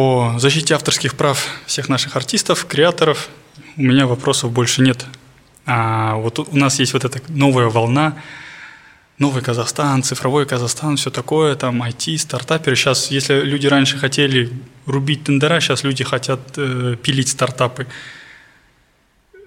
[0.00, 3.28] по защите авторских прав всех наших артистов, креаторов
[3.76, 5.04] у меня вопросов больше нет.
[5.66, 8.16] А вот у нас есть вот эта новая волна,
[9.18, 12.76] новый Казахстан, цифровой Казахстан, все такое, там IT, стартаперы.
[12.76, 14.50] Сейчас, если люди раньше хотели
[14.86, 17.86] рубить тендера, сейчас люди хотят э, пилить стартапы.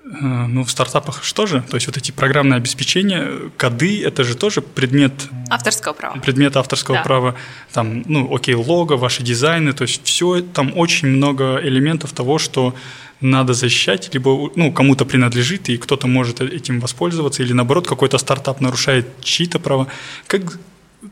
[0.06, 1.64] Э, ну, в стартапах что же?
[1.70, 5.14] То есть вот эти программные обеспечения, коды, это же тоже предмет...
[5.50, 6.20] Авторского права.
[6.20, 7.04] Предмет авторского да.
[7.04, 7.36] права.
[7.72, 12.76] Там, ну, окей, лого, ваши дизайны, то есть все, там очень много элементов того, что
[13.22, 18.60] надо защищать, либо ну, кому-то принадлежит, и кто-то может этим воспользоваться, или наоборот, какой-то стартап
[18.60, 19.88] нарушает чьи-то права.
[20.28, 20.42] Как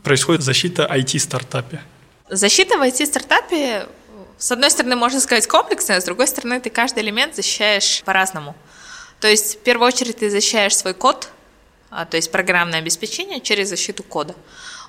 [0.02, 1.80] происходит защита IT-стартапе?
[2.28, 3.86] Защита в IT-стартапе,
[4.38, 8.54] с одной стороны, можно сказать комплексная, с другой стороны, ты каждый элемент защищаешь по-разному.
[9.22, 11.28] То есть, в первую очередь, ты защищаешь свой код,
[11.90, 14.34] а, то есть программное обеспечение через защиту кода.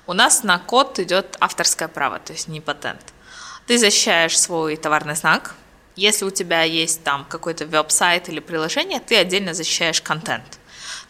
[0.08, 3.00] У нас на код идет авторское право, то есть не патент.
[3.68, 5.54] Ты защищаешь свой товарный знак.
[5.94, 10.58] Если у тебя есть там какой-то веб-сайт или приложение, ты отдельно защищаешь контент.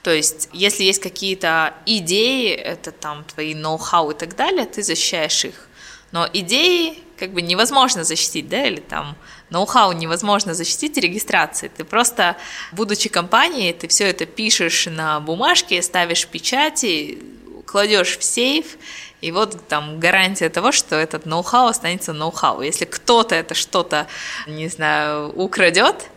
[0.03, 5.47] То есть, если есть какие-то идеи, это там твои ноу-хау и так далее, ты защищаешь
[5.47, 5.67] их.
[6.13, 9.17] Но идеи как бы невозможно защитить, да, или там
[9.51, 11.71] ноу-хау невозможно защитить регистрацией.
[11.77, 12.37] Ты просто,
[12.73, 17.19] будучи компанией, ты все это пишешь на бумажке, ставишь печати,
[17.67, 18.77] кладешь в сейф,
[19.21, 22.61] и вот там гарантия того, что этот ноу-хау останется ноу-хау.
[22.61, 24.07] Если кто-то это что-то,
[24.47, 26.11] не знаю, украдет,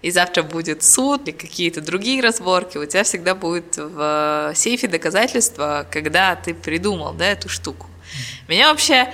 [0.00, 5.86] и завтра будет суд или какие-то другие разборки, у тебя всегда будет в сейфе доказательства,
[5.90, 7.86] когда ты придумал да, эту штуку.
[8.48, 9.12] Меня вообще...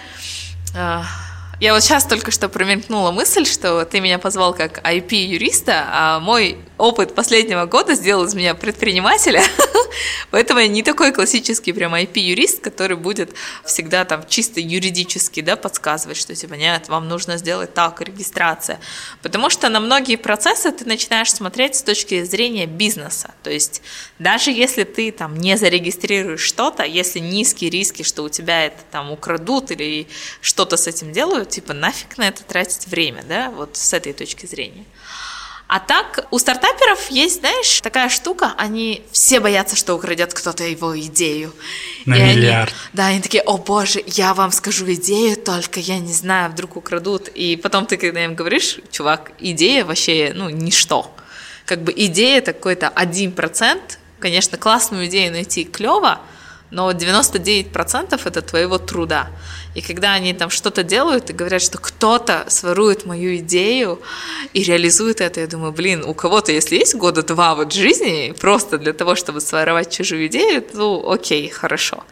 [1.61, 6.57] Я вот сейчас только что промелькнула мысль, что ты меня позвал как IP-юриста, а мой
[6.79, 9.43] опыт последнего года сделал из меня предпринимателя,
[10.31, 16.17] поэтому я не такой классический прям IP-юрист, который будет всегда там чисто юридически да, подсказывать,
[16.17, 18.81] что типа нет, вам нужно сделать так, регистрация.
[19.23, 23.35] Потому что на многие процессы ты начинаешь смотреть с точки зрения бизнеса.
[23.43, 23.83] То есть
[24.19, 29.11] даже если ты там не зарегистрируешь что-то, если низкие риски, что у тебя это там
[29.11, 30.07] украдут или
[30.41, 34.47] что-то с этим делают, типа нафиг на это тратить время, да, вот с этой точки
[34.47, 34.85] зрения.
[35.73, 40.99] А так, у стартаперов есть, знаешь, такая штука, они все боятся, что украдет кто-то его
[40.99, 41.55] идею.
[42.07, 42.73] На и миллиард.
[42.73, 46.75] Они, да, они такие, о боже, я вам скажу идею, только я не знаю, вдруг
[46.75, 47.29] украдут.
[47.29, 51.15] И потом ты, когда им говоришь, чувак, идея вообще, ну, ничто.
[51.67, 54.01] Как бы идея это какой-то один процент.
[54.19, 56.21] Конечно, классную идею найти клево,
[56.73, 59.31] но 99% это твоего труда.
[59.75, 64.03] И когда они там что-то делают и говорят, что кто-то сворует мою идею
[64.53, 68.79] и реализует это, я думаю, блин, у кого-то, если есть года два вот жизни, просто
[68.79, 72.03] для того, чтобы своровать чужую идею, ну, окей, хорошо.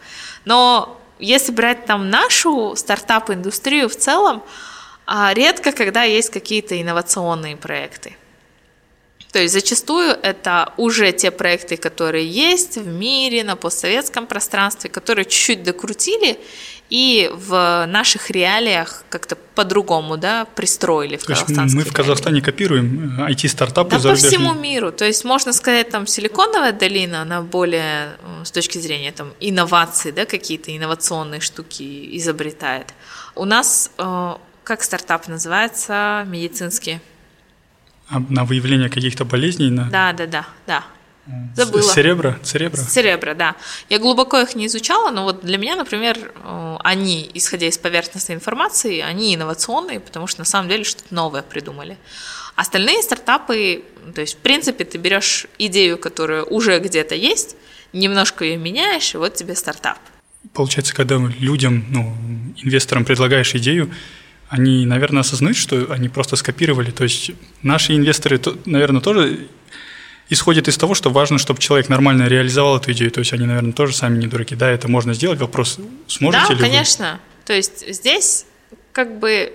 [0.45, 4.41] Но если брать там нашу стартап-индустрию в целом,
[5.05, 8.15] а, редко, когда есть какие-то инновационные проекты.
[9.31, 15.25] То есть зачастую это уже те проекты, которые есть в мире, на постсоветском пространстве, которые
[15.25, 16.39] чуть-чуть докрутили
[16.89, 23.19] и в наших реалиях как-то по-другому да, пристроили в То есть мы в Казахстане копируем
[23.19, 24.31] IT-стартапы да, зарубежные?
[24.31, 24.91] по всему миру.
[24.91, 30.11] То есть можно сказать, там Силиконовая долина, она более э, с точки зрения там, инноваций,
[30.11, 32.93] да, какие-то инновационные штуки изобретает.
[33.35, 36.99] У нас, э, как стартап называется, медицинский?
[38.09, 39.69] А на выявление каких-то болезней?
[39.69, 39.89] На...
[39.89, 40.83] Да, да, да, да.
[41.55, 41.81] Забыла.
[41.81, 42.35] Церебро?
[42.43, 42.81] Церебро?
[42.81, 43.55] Церебро, да.
[43.89, 48.35] Я глубоко их не изучала, но вот для меня, например, э, они, исходя из поверхностной
[48.35, 51.97] информации, они инновационные, потому что на самом деле что-то новое придумали.
[52.55, 57.55] Остальные стартапы, то есть, в принципе, ты берешь идею, которая уже где-то есть,
[57.93, 59.99] немножко ее меняешь, и вот тебе стартап.
[60.53, 62.15] Получается, когда людям, ну,
[62.57, 63.91] инвесторам предлагаешь идею,
[64.49, 66.91] они, наверное, осознают, что они просто скопировали.
[66.91, 69.47] То есть наши инвесторы, наверное, тоже
[70.29, 73.11] исходит из того, что важно, чтобы человек нормально реализовал эту идею.
[73.11, 74.55] То есть они, наверное, тоже сами не дураки.
[74.55, 75.39] Да, это можно сделать.
[75.39, 77.13] Вопрос, сможете да, ли конечно.
[77.13, 77.45] Вы?
[77.45, 78.45] То есть здесь
[78.91, 79.53] как бы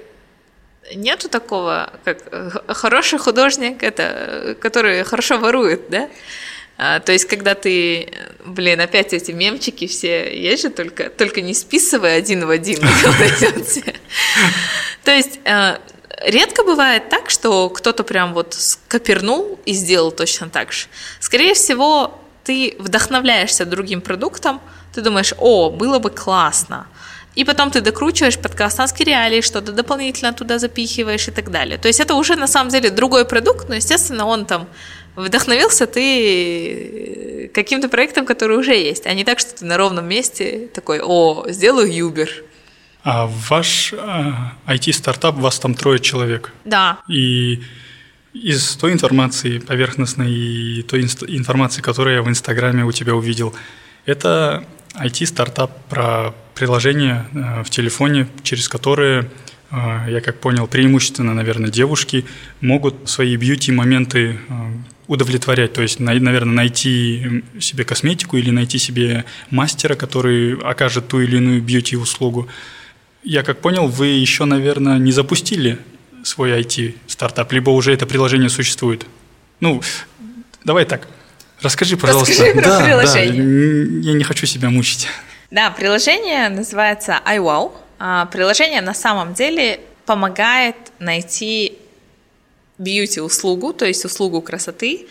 [0.94, 6.10] нету такого, как э, хороший художник, это, который хорошо ворует, да?
[6.76, 8.08] А, то есть, когда ты,
[8.44, 12.80] блин, опять эти мемчики все есть же, только, только не списывай один в один.
[15.04, 15.76] То есть, э,
[16.22, 20.86] редко бывает так, что кто-то прям вот скопернул и сделал точно так же.
[21.20, 24.60] Скорее всего, ты вдохновляешься другим продуктом,
[24.94, 26.86] ты думаешь, о, было бы классно.
[27.34, 31.78] И потом ты докручиваешь под казахстанские реалии, что-то дополнительно туда запихиваешь и так далее.
[31.78, 34.68] То есть это уже на самом деле другой продукт, но, естественно, он там
[35.16, 40.68] вдохновился ты каким-то проектом, который уже есть, а не так, что ты на ровном месте
[40.72, 42.28] такой, о, сделаю Uber.
[43.04, 43.92] А ваш
[44.66, 46.52] IT-стартап, вас там трое человек.
[46.64, 46.98] Да.
[47.06, 47.62] И
[48.32, 53.54] из той информации поверхностной и той информации, которую я в Инстаграме у тебя увидел,
[54.06, 54.64] это
[54.94, 59.30] IT-стартап про приложение э, в телефоне, через которые,
[59.70, 62.24] э, я как понял, преимущественно, наверное, девушки
[62.60, 64.54] могут свои бьюти-моменты э,
[65.06, 71.36] удовлетворять, то есть, наверное, найти себе косметику или найти себе мастера, который окажет ту или
[71.36, 72.48] иную бьюти-услугу.
[73.24, 75.78] Я как понял, вы еще, наверное, не запустили
[76.22, 79.06] свой IT-стартап, либо уже это приложение существует.
[79.60, 79.82] Ну,
[80.64, 81.08] давай так.
[81.60, 82.32] Расскажи, пожалуйста.
[82.32, 83.42] Расскажи про да, приложение.
[84.02, 85.08] Да, я не хочу себя мучить.
[85.50, 87.72] Да, приложение называется iWow.
[87.98, 91.78] А, приложение на самом деле помогает найти
[92.78, 95.06] бьюти-услугу, то есть услугу красоты,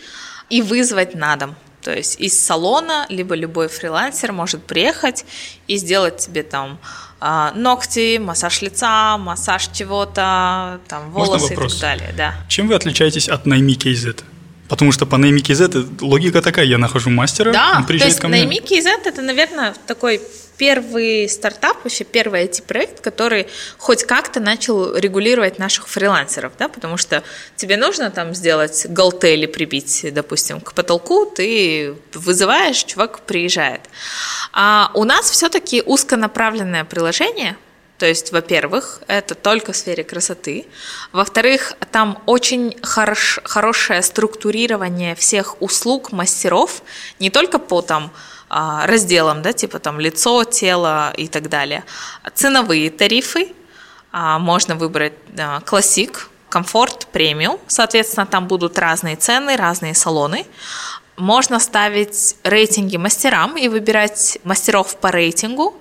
[0.50, 1.56] и вызвать на дом.
[1.82, 5.24] То есть из салона, либо любой фрилансер может приехать
[5.66, 6.78] и сделать тебе там
[7.26, 12.14] а, ногти, массаж лица, массаж чего-то, там волосы и так далее.
[12.14, 12.34] Да.
[12.48, 14.22] Чем вы отличаетесь от Найми KZ?
[14.68, 18.20] Потому что по Найми KZ логика такая, я нахожу мастера, да, он приезжает то есть
[18.20, 18.60] ко мне.
[18.60, 20.20] KZ это, наверное, такой
[20.56, 23.46] первый стартап, вообще первый IT-проект, который
[23.76, 27.22] хоть как-то начал регулировать наших фрилансеров, да, потому что
[27.56, 33.80] тебе нужно там сделать галтели прибить, допустим, к потолку, ты вызываешь, чувак приезжает.
[34.52, 37.56] А у нас все-таки узконаправленное приложение,
[38.04, 40.66] то есть, во-первых, это только в сфере красоты.
[41.12, 46.82] Во-вторых, там очень хорош, хорошее структурирование всех услуг мастеров,
[47.18, 48.10] не только по там
[48.50, 51.82] а, разделам, да, типа там лицо, тело и так далее.
[52.34, 53.54] Ценовые тарифы
[54.12, 55.14] а, можно выбрать
[55.64, 57.58] классик, комфорт, премиум.
[57.68, 60.44] Соответственно, там будут разные цены, разные салоны.
[61.16, 65.76] Можно ставить рейтинги мастерам и выбирать мастеров по рейтингу.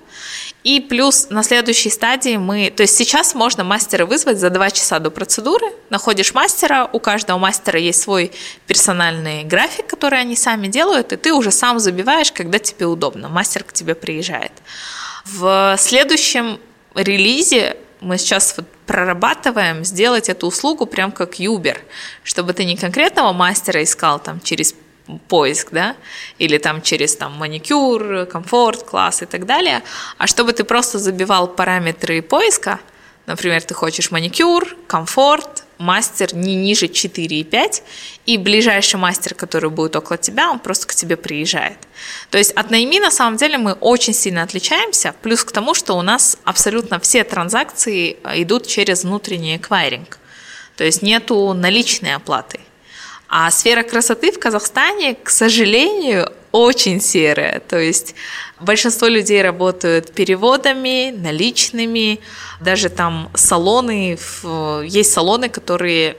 [0.64, 5.00] И плюс на следующей стадии мы, то есть сейчас можно мастера вызвать за два часа
[5.00, 8.32] до процедуры, находишь мастера, у каждого мастера есть свой
[8.66, 13.64] персональный график, который они сами делают, и ты уже сам забиваешь, когда тебе удобно, мастер
[13.66, 14.54] к тебе приезжает.
[15.26, 16.60] В следующем
[16.96, 21.78] релизе мы сейчас вот прорабатываем сделать эту услугу прям как Uber,
[22.24, 24.76] чтобы ты не конкретного мастера искал там через
[25.28, 25.96] поиск, да,
[26.40, 29.84] или там через там маникюр, комфорт, класс и так далее,
[30.18, 32.80] а чтобы ты просто забивал параметры поиска,
[33.26, 37.84] например, ты хочешь маникюр, комфорт, мастер не ниже 4,5,
[38.26, 41.78] и ближайший мастер, который будет около тебя, он просто к тебе приезжает.
[42.30, 45.94] То есть от найми на самом деле мы очень сильно отличаемся, плюс к тому, что
[45.96, 50.20] у нас абсолютно все транзакции идут через внутренний эквайринг,
[50.78, 52.60] то есть нету наличной оплаты.
[53.36, 57.62] А сфера красоты в Казахстане, к сожалению, очень серая.
[57.62, 58.14] То есть
[58.60, 62.20] большинство людей работают переводами, наличными,
[62.62, 64.20] даже там салоны,
[64.86, 66.16] есть салоны, которые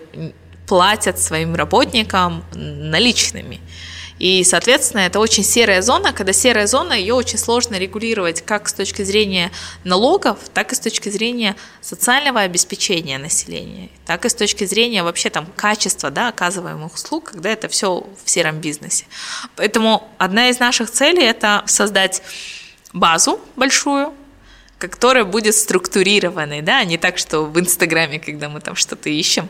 [0.66, 3.60] платят своим работникам наличными.
[4.18, 6.12] И, соответственно, это очень серая зона.
[6.12, 9.50] Когда серая зона, ее очень сложно регулировать как с точки зрения
[9.82, 15.30] налогов, так и с точки зрения социального обеспечения населения, так и с точки зрения вообще
[15.30, 19.06] там качества да, оказываемых услуг, когда это все в сером бизнесе.
[19.56, 22.22] Поэтому одна из наших целей– это создать
[22.92, 24.14] базу большую,
[24.78, 29.48] которая будет структурированной, да, а не так, что в Инстаграме, когда мы там что-то ищем.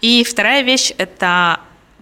[0.00, 1.60] И вторая вещь– это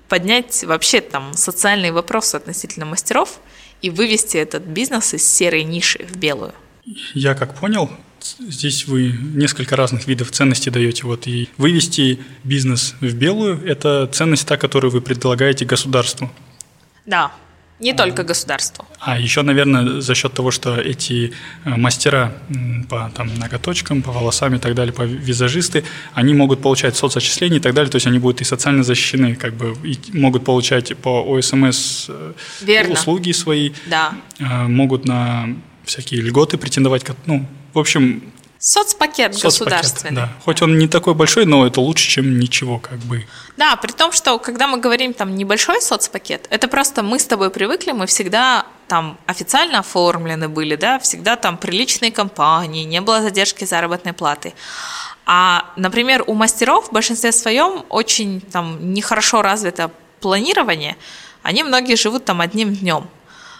[0.08, 3.40] поднять вообще там социальные вопросы относительно мастеров
[3.82, 6.54] и вывести этот бизнес из серой ниши в белую.
[7.14, 7.90] Я как понял,
[8.38, 11.04] здесь вы несколько разных видов ценностей даете.
[11.04, 16.30] Вот и вывести бизнес в белую– это ценность та, которую вы предлагаете государству.
[17.06, 17.32] Да,
[17.80, 18.84] не только государству.
[18.98, 21.32] А еще, наверное, за счет того, что эти
[21.64, 22.32] э, мастера
[22.88, 27.60] по там, ноготочкам, по волосам и так далее, по визажисты, они могут получать соцотчисления и
[27.60, 31.22] так далее, то есть они будут и социально защищены, как бы, и могут получать по
[31.22, 32.32] ОСМС э,
[32.62, 32.94] Верно.
[32.94, 34.12] услуги свои, да.
[34.40, 35.48] Э, могут на
[35.84, 38.22] всякие льготы претендовать, ну, в общем,
[38.58, 40.16] Соцпакет, Соцпакет государственный.
[40.16, 40.28] Да.
[40.44, 43.24] Хоть он не такой большой, но это лучше, чем ничего, как бы.
[43.56, 47.50] Да, при том, что когда мы говорим там небольшой соцпакет, это просто мы с тобой
[47.50, 53.64] привыкли, мы всегда там официально оформлены были, да, всегда там приличные компании, не было задержки
[53.64, 54.54] заработной платы.
[55.24, 60.96] А, например, у мастеров в большинстве своем очень там нехорошо развито планирование,
[61.42, 63.08] они многие живут там одним днем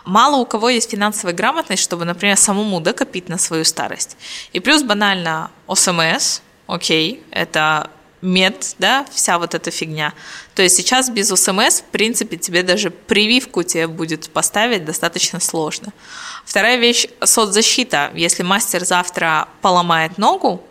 [0.09, 4.17] мало у кого есть финансовая грамотность, чтобы, например, самому докопить на свою старость.
[4.53, 7.91] И плюс банально ОСМС, окей, это
[8.23, 10.13] мед, да, вся вот эта фигня.
[10.55, 15.93] То есть сейчас без УСМС, в принципе, тебе даже прививку тебе будет поставить достаточно сложно.
[16.45, 18.11] Вторая вещь– соцзащита.
[18.15, 20.63] Если мастер завтра поломает ногу,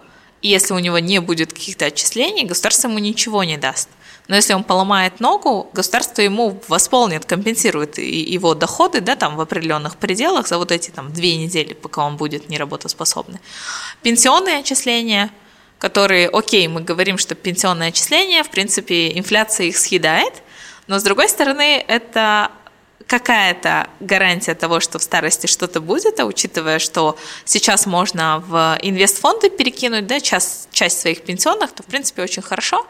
[0.42, 3.90] и если у него не будет каких-то отчислений, государство ему ничего не даст.
[4.28, 9.96] Но если он поломает ногу, государство ему восполнит, компенсирует его доходы, да, там в определенных
[9.96, 13.40] пределах за вот эти там две недели, пока он будет неработоспособный.
[14.02, 15.30] Пенсионные отчисления–
[15.80, 20.34] которые, окей, мы говорим, что пенсионное отчисление, в принципе, инфляция их съедает,
[20.88, 22.52] но с другой стороны, это
[23.06, 29.50] какая-то гарантия того, что в старости что-то будет, а учитывая, что сейчас можно в инвестфонды
[29.50, 32.86] перекинуть да, часть, часть своих пенсионных, то, в принципе, очень хорошо.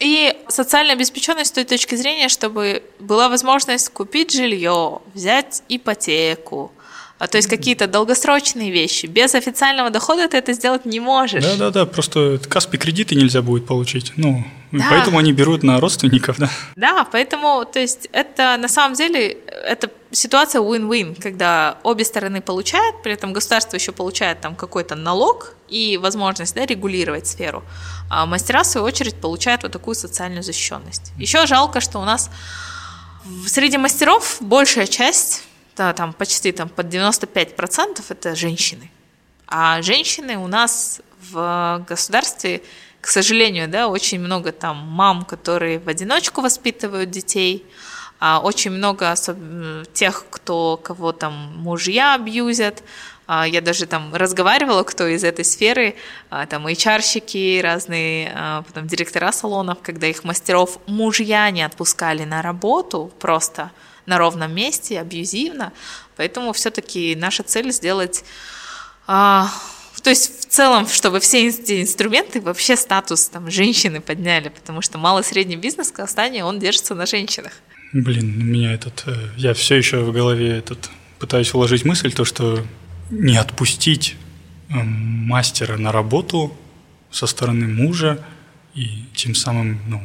[0.00, 6.70] И социальная обеспеченность с той точки зрения, чтобы была возможность купить жилье, взять ипотеку,
[7.26, 9.06] то есть какие-то долгосрочные вещи.
[9.06, 11.42] Без официального дохода ты это сделать не можешь.
[11.42, 11.86] Да, да, да.
[11.86, 14.12] Просто Каспи кредиты нельзя будет получить.
[14.16, 14.86] Ну, да.
[14.88, 16.48] поэтому они берут на родственников, да.
[16.76, 23.02] Да, поэтому, то есть, это на самом деле это ситуация win-win, когда обе стороны получают,
[23.02, 27.64] при этом государство еще получает там какой-то налог и возможность да, регулировать сферу.
[28.10, 31.12] А мастера, в свою очередь, получают вот такую социальную защищенность.
[31.18, 32.30] Еще жалко, что у нас
[33.46, 35.42] среди мастеров большая часть
[35.78, 38.90] да, там почти там, под 95% это женщины.
[39.46, 42.60] А женщины у нас в государстве,
[43.00, 47.64] к сожалению, да, очень много там мам, которые в одиночку воспитывают детей,
[48.20, 49.38] а очень много особ...
[49.92, 52.82] тех, кто кого там мужья абьюзят.
[53.28, 55.94] А я даже там разговаривала, кто из этой сферы,
[56.30, 62.40] а, там HR-щики, разные а, потом директора салонов, когда их мастеров мужья не отпускали на
[62.42, 63.70] работу просто,
[64.08, 65.72] на ровном месте, абьюзивно.
[66.16, 68.24] Поэтому все-таки наша цель сделать...
[69.06, 69.48] А,
[70.02, 74.98] то есть в целом, чтобы все эти инструменты, вообще статус там, женщины подняли, потому что
[74.98, 77.52] малый средний бизнес в Казахстане, он держится на женщинах.
[77.92, 79.04] Блин, у меня этот...
[79.06, 82.64] Э, я все еще в голове этот пытаюсь вложить мысль, то, что
[83.10, 84.16] не отпустить
[84.68, 86.56] э, мастера на работу
[87.10, 88.24] со стороны мужа
[88.74, 90.02] и тем самым ну,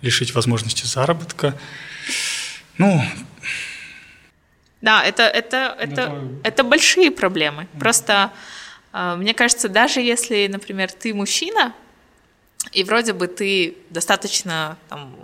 [0.00, 1.58] лишить возможности заработка.
[2.78, 3.02] Ну,
[4.80, 7.66] да, это, это, это, это большие проблемы.
[7.80, 8.30] Просто
[8.92, 11.74] э, мне кажется, даже если, например, ты мужчина,
[12.72, 15.16] и вроде бы ты достаточно там,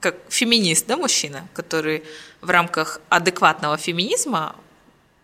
[0.00, 2.02] как феминист, да, мужчина, который
[2.40, 4.56] в рамках адекватного феминизма,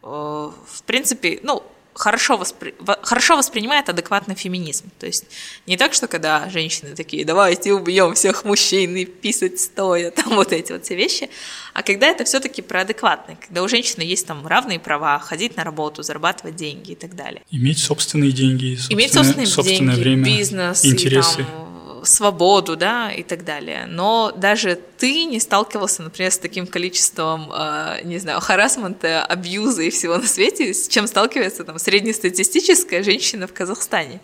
[0.03, 2.75] э, в принципе, ну, хорошо, воспри...
[3.03, 4.91] хорошо воспринимает адекватный феминизм.
[4.99, 5.25] То есть
[5.67, 10.53] не так, что когда женщины такие, давайте убьем всех мужчин и писать стоя, там вот
[10.53, 11.31] эти вот все вещи,
[11.75, 15.65] а когда это все-таки про адекватный, когда у женщины есть там равные права, ходить на
[15.65, 17.43] работу, зарабатывать деньги и так далее.
[17.51, 21.43] Иметь собственные деньги, собственное, Иметь собственные собственное деньги, время, бизнес, интересы.
[21.43, 21.70] И, там,
[22.05, 23.87] свободу, да, и так далее.
[23.89, 29.91] Но даже ты не сталкивался, например, с таким количеством, э, не знаю, харасмента, абьюза и
[29.91, 34.21] всего на свете, с чем сталкивается там среднестатистическая женщина в Казахстане.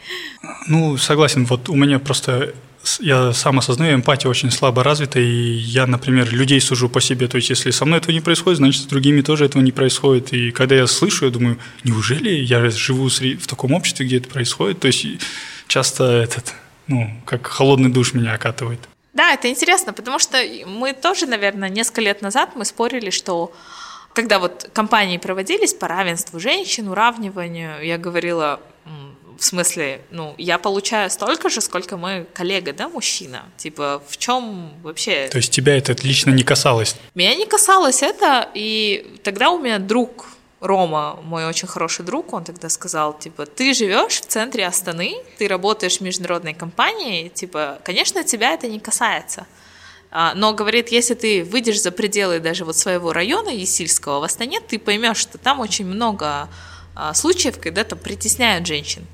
[0.68, 1.44] Ну, согласен.
[1.46, 2.52] Вот у меня просто
[3.00, 7.28] я сам осознаю, эмпатия очень слабо развита, и я, например, людей сужу по себе.
[7.28, 10.32] То есть, если со мной этого не происходит, значит, с другими тоже этого не происходит.
[10.32, 14.80] И когда я слышу, я думаю, неужели я живу в таком обществе, где это происходит?
[14.80, 15.06] То есть,
[15.66, 16.54] часто этот
[16.88, 18.80] ну, как холодный душ меня окатывает.
[19.12, 23.52] Да, это интересно, потому что мы тоже, наверное, несколько лет назад мы спорили, что
[24.12, 28.60] когда вот компании проводились по равенству женщин, уравниванию, я говорила,
[29.38, 33.44] в смысле, ну, я получаю столько же, сколько мой коллега, да, мужчина.
[33.56, 35.28] Типа, в чем вообще...
[35.28, 36.96] То есть тебя это лично не касалось?
[37.14, 40.26] Меня не касалось это, и тогда у меня друг
[40.60, 45.48] Рома, мой очень хороший друг, он тогда сказал, типа, ты живешь в центре Астаны, ты
[45.48, 49.46] работаешь в международной компании, типа, конечно, тебя это не касается.
[50.10, 54.60] А, но, говорит, если ты выйдешь за пределы даже вот своего района Есильского в Астане,
[54.60, 56.48] ты поймешь, что там очень много
[56.94, 59.06] а, случаев, когда там притесняют женщин.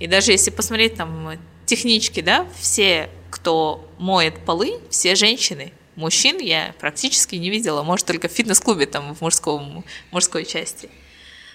[0.00, 5.72] И даже если посмотреть там технички, да, все, кто моет полы, все женщины.
[6.00, 10.88] Мужчин я практически не видела, может, только в фитнес-клубе там в мужском, мужской части.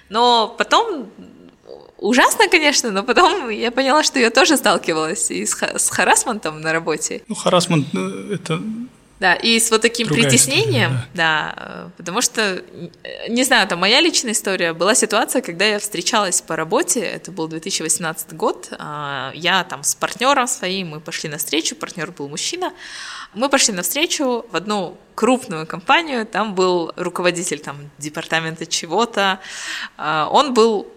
[0.10, 1.10] Но потом
[1.98, 6.72] ужасно, конечно, но потом я поняла, что я тоже сталкивалась и с, с харасментом на
[6.74, 7.24] работе.
[7.28, 8.62] Ну, харасмент э, это
[9.20, 11.54] да, и с вот таким Другая притеснением, история, да.
[11.56, 12.62] да, потому что,
[13.30, 17.48] не знаю, там моя личная история, была ситуация, когда я встречалась по работе, это был
[17.48, 22.74] 2018 год, а, я там с партнером своим, мы пошли на встречу, партнер был мужчина,
[23.36, 29.40] мы пошли на встречу в одну крупную компанию, там был руководитель там департамента чего-то,
[29.98, 30.88] а, он был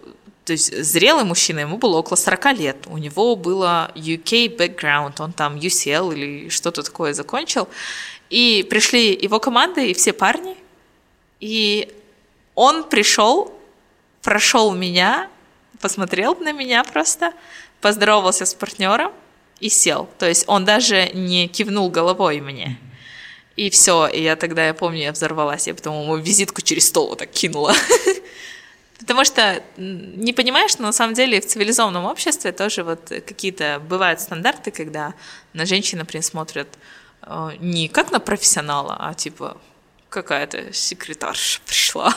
[0.45, 5.31] то есть зрелый мужчина, ему было около 40 лет, у него было UK background, он
[5.31, 7.67] там UCL или что-то такое закончил,
[8.31, 10.57] и пришли его команды и все парни,
[11.39, 11.93] и
[12.55, 13.53] он пришел,
[14.23, 15.29] прошел меня,
[15.81, 17.33] посмотрел на меня просто,
[17.79, 19.11] поздоровался с партнером
[19.59, 20.09] и сел.
[20.17, 22.77] То есть он даже не кивнул головой мне.
[23.55, 27.09] И все, и я тогда, я помню, я взорвалась, я потом ему визитку через стол
[27.09, 27.73] вот так кинула.
[28.99, 34.21] Потому что не понимаешь, но на самом деле в цивилизованном обществе тоже вот какие-то бывают
[34.21, 35.13] стандарты, когда
[35.53, 36.67] на женщин, например, смотрят
[37.23, 39.57] э, не как на профессионала, а типа
[40.09, 42.13] какая-то секретарша пришла.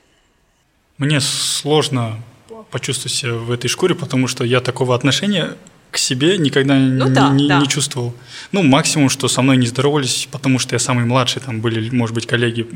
[0.98, 2.22] Мне сложно
[2.70, 5.56] почувствовать себя в этой шкуре, потому что я такого отношения
[5.90, 7.58] к себе никогда ну, не, да, не, да.
[7.60, 8.14] не чувствовал.
[8.52, 12.14] Ну, максимум, что со мной не здоровались, потому что я самый младший, там были, может
[12.14, 12.66] быть, коллеги,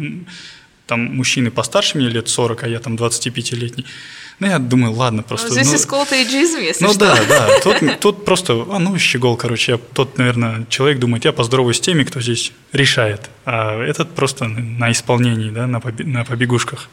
[0.86, 3.86] там мужчины постарше меня лет 40, а я там 25-летний.
[4.40, 5.48] Ну, я думаю, ладно, просто...
[5.48, 7.00] Ну, здесь ну, исколотый эйджизм, если Ну, что.
[7.00, 11.32] да, да, тут, тут просто, а, ну, щегол, короче, я, тот, наверное, человек думает, я
[11.32, 16.24] поздороваюсь с теми, кто здесь решает, а этот просто на исполнении, да, на, побе на
[16.24, 16.88] побегушках.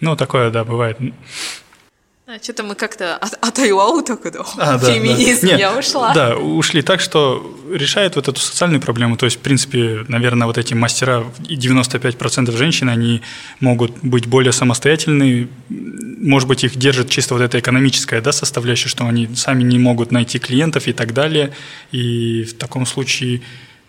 [0.00, 0.98] Ну, такое, да, бывает.
[2.32, 5.46] А, что-то мы как-то от, от Айуау только да, а, да, феминизм, да.
[5.48, 6.14] Нет, я ушла.
[6.14, 9.16] Да, ушли так, что решает вот эту социальную проблему.
[9.16, 13.22] То есть, в принципе, наверное, вот эти мастера, и 95% женщин, они
[13.58, 15.48] могут быть более самостоятельны.
[15.68, 20.12] Может быть, их держит чисто вот эта экономическая да, составляющая, что они сами не могут
[20.12, 21.52] найти клиентов и так далее.
[21.90, 23.42] И в таком случае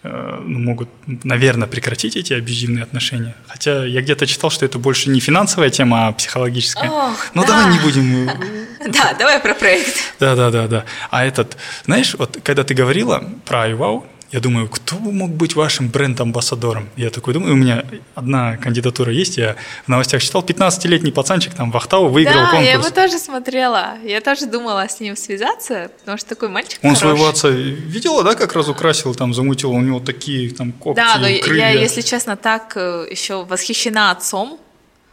[0.03, 3.35] могут, наверное, прекратить эти абьюзивные отношения.
[3.47, 6.89] Хотя я где-то читал, что это больше не финансовая тема, а психологическая.
[6.89, 7.49] Ох, ну, да.
[7.49, 8.29] давай не будем...
[8.29, 9.95] Э, да, давай про проект.
[10.19, 10.85] Да, да, да, да.
[11.11, 11.55] А этот,
[11.85, 16.89] знаешь, вот когда ты говорила про iWow, я думаю, кто мог быть вашим бренд-амбассадором?
[16.95, 17.83] Я такой думаю, у меня
[18.15, 22.65] одна кандидатура есть, я в новостях читал, 15-летний пацанчик там в Ахтау выиграл да, конкурс.
[22.65, 26.95] я его тоже смотрела, я тоже думала с ним связаться, потому что такой мальчик Он
[26.95, 26.99] хороший.
[27.01, 31.27] своего отца видела, да, как разукрасил, там замутил, у него такие там когти, Да, но
[31.41, 31.71] крылья.
[31.73, 34.59] я, если честно, так э, еще восхищена отцом,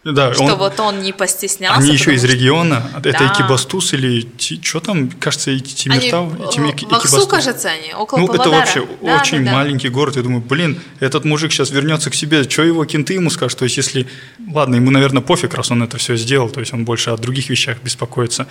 [0.04, 1.80] да, что он, вот он не постеснялся.
[1.80, 3.10] Они еще из региона, да.
[3.10, 4.26] это Экибастуз или
[4.62, 6.30] что там, кажется, Тимиртау?
[6.30, 8.62] Они, Тим, в Аксу, кажется, они, около Ну, Павлодара.
[8.62, 9.94] это вообще да, очень да, маленький да.
[9.94, 10.16] город.
[10.16, 13.58] Я думаю, блин, этот мужик сейчас вернется к себе, что его кенты ему скажут?
[13.58, 14.06] То есть, если,
[14.52, 17.50] ладно, ему, наверное, пофиг, раз он это все сделал, то есть он больше о других
[17.50, 18.46] вещах беспокоится.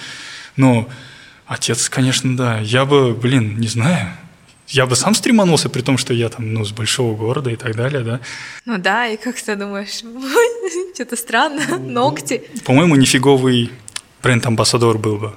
[0.57, 0.89] Но
[1.45, 4.11] отец, конечно, да, я бы, блин, не знаю,
[4.67, 7.75] я бы сам стреманулся, при том, что я там, ну, с большого города и так
[7.75, 8.19] далее, да.
[8.65, 10.03] Ну да, и как ты думаешь,
[10.93, 12.43] что-то странно, ну, ногти.
[12.65, 13.71] По-моему, нифиговый
[14.21, 15.33] бренд-амбассадор был бы.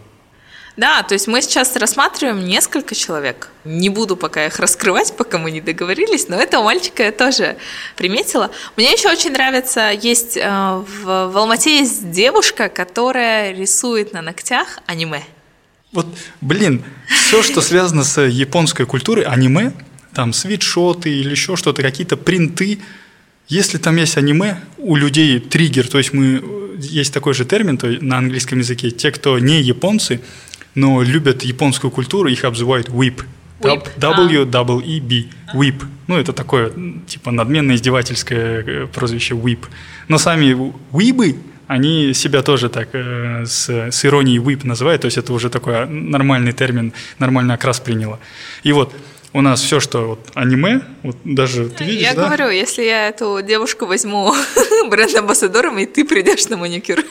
[0.76, 3.50] Да, то есть мы сейчас рассматриваем несколько человек.
[3.64, 7.56] Не буду пока их раскрывать, пока мы не договорились, но этого мальчика я тоже
[7.96, 8.50] приметила.
[8.76, 14.78] Мне еще очень нравится, есть э, в, в Алмате есть девушка, которая рисует на ногтях
[14.86, 15.22] аниме.
[15.92, 16.06] Вот,
[16.40, 19.72] блин, все, что связано с японской культурой, аниме,
[20.14, 22.78] там свитшоты или еще что-то, какие-то принты,
[23.48, 26.42] если там есть аниме, у людей триггер, то есть мы
[26.78, 30.20] есть такой же термин то на английском языке, те, кто не японцы,
[30.76, 33.24] но любят японскую культуру, их обзывают whip.
[33.98, 35.24] W-E-B,
[35.54, 35.84] whip.
[36.06, 36.72] Ну, это такое,
[37.06, 39.66] типа, надменное издевательское э, прозвище whip.
[40.08, 41.36] Но сами уибы,
[41.70, 45.86] они себя тоже так э, с, с иронией whip называют, то есть это уже такой
[45.86, 48.18] нормальный термин, нормальный окрас приняло.
[48.64, 48.92] И вот
[49.32, 52.26] у нас все, что вот аниме, вот даже ты видишь, Я да?
[52.26, 54.34] говорю, если я эту девушку возьму
[54.90, 57.04] бренд-амбассадором, и ты придешь на маникюр.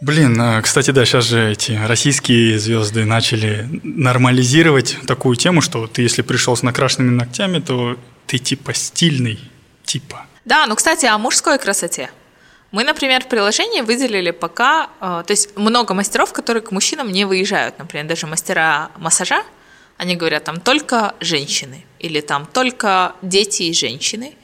[0.00, 6.00] Блин, а, кстати, да, сейчас же эти российские звезды начали нормализировать такую тему, что ты
[6.00, 9.38] если пришел с накрашенными ногтями, то ты типа стильный,
[9.84, 10.24] типа.
[10.46, 12.08] Да, ну, кстати, о мужской красоте.
[12.72, 17.24] Мы, например, в приложении выделили пока, э, то есть много мастеров, которые к мужчинам не
[17.24, 19.42] выезжают, например, даже мастера массажа,
[19.96, 24.34] они говорят там только женщины или там только дети и женщины.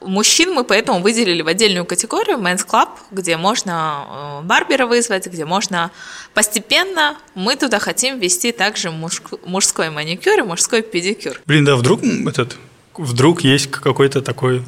[0.00, 5.44] Мужчин мы поэтому выделили в отдельную категорию Men's Club, где можно э, барбера вызвать, где
[5.46, 5.90] можно
[6.34, 11.40] постепенно мы туда хотим ввести также мужской маникюр и мужской педикюр.
[11.46, 12.56] Блин, да, вдруг этот
[12.98, 14.62] вдруг есть какой-то такой э,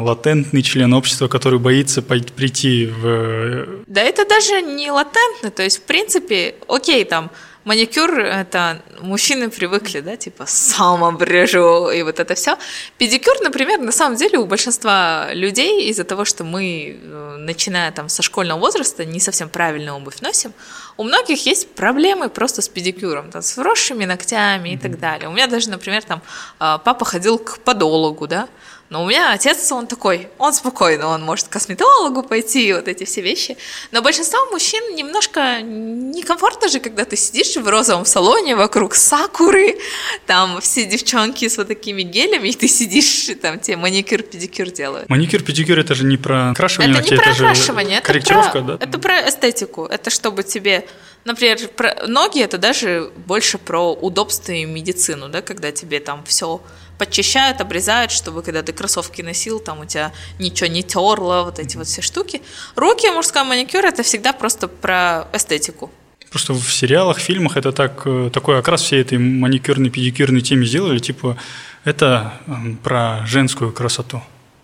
[0.00, 3.06] латентный член общества, который боится прийти в...
[3.06, 7.30] Э, да это даже не латентный, то есть, в принципе, окей, там,
[7.64, 12.56] маникюр это мужчины привыкли, да, типа сам обрежу и вот это все.
[12.98, 18.08] Педикюр, например, на самом деле у большинства людей из-за того, что мы, э, начиная там
[18.08, 20.52] со школьного возраста, не совсем правильно обувь носим,
[20.96, 25.28] у многих есть проблемы просто с педикюром, там, с вросшими ногтями и так далее.
[25.28, 26.22] У меня даже, например, там
[26.58, 28.48] а, папа ходил к подологу, да,
[28.94, 33.02] Но у меня отец, он такой, он спокойно, он может к косметологу пойти, вот эти
[33.02, 33.56] все вещи.
[33.90, 39.78] Но большинство мужчин немножко некомфортно же, когда ты сидишь в розовом салоне, вокруг сакуры,
[40.26, 45.08] там все девчонки с вот такими гелями, и ты сидишь, там тебе маникюр, педикюр делают.
[45.08, 48.78] Маникюр, педикюр, это же не про окрашивание Это не про окрашивание, это про, да?
[48.80, 49.86] это про эстетику.
[49.86, 50.86] Это чтобы тебе,
[51.24, 56.60] например, про ноги это даже больше про удобство и медицину, да, когда тебе там все
[56.98, 61.76] подчищают, обрезают, чтобы когда ты кроссовки носил, там у тебя ничего не терло, вот эти
[61.76, 62.40] вот все штуки.
[62.76, 65.90] Руки, мужская маникюр это всегда просто про эстетику.
[66.30, 70.98] Просто в сериалах, фильмах это так, э, такой окрас всей этой маникюрной, педикюрной теме сделали,
[70.98, 71.36] типа
[71.84, 74.22] это м, про женскую красоту.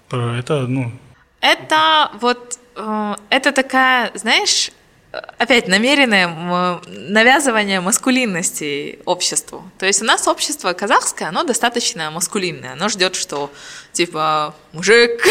[0.08, 0.92] Про это, ну,
[1.40, 4.72] Это вот, э, это такая, знаешь,
[5.12, 9.64] опять намеренное навязывание маскулинности обществу.
[9.78, 12.72] То есть у нас общество казахское, оно достаточно маскулинное.
[12.72, 13.50] Оно ждет, что
[13.92, 15.22] типа мужик,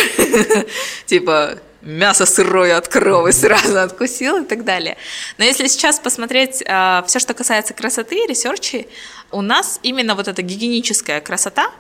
[1.06, 4.98] типа мясо сырое от коровы сразу откусил и так далее.
[5.38, 8.88] Но если сейчас посмотреть все, что касается красоты, ресерчи,
[9.32, 11.72] у нас именно вот эта гигиеническая красота,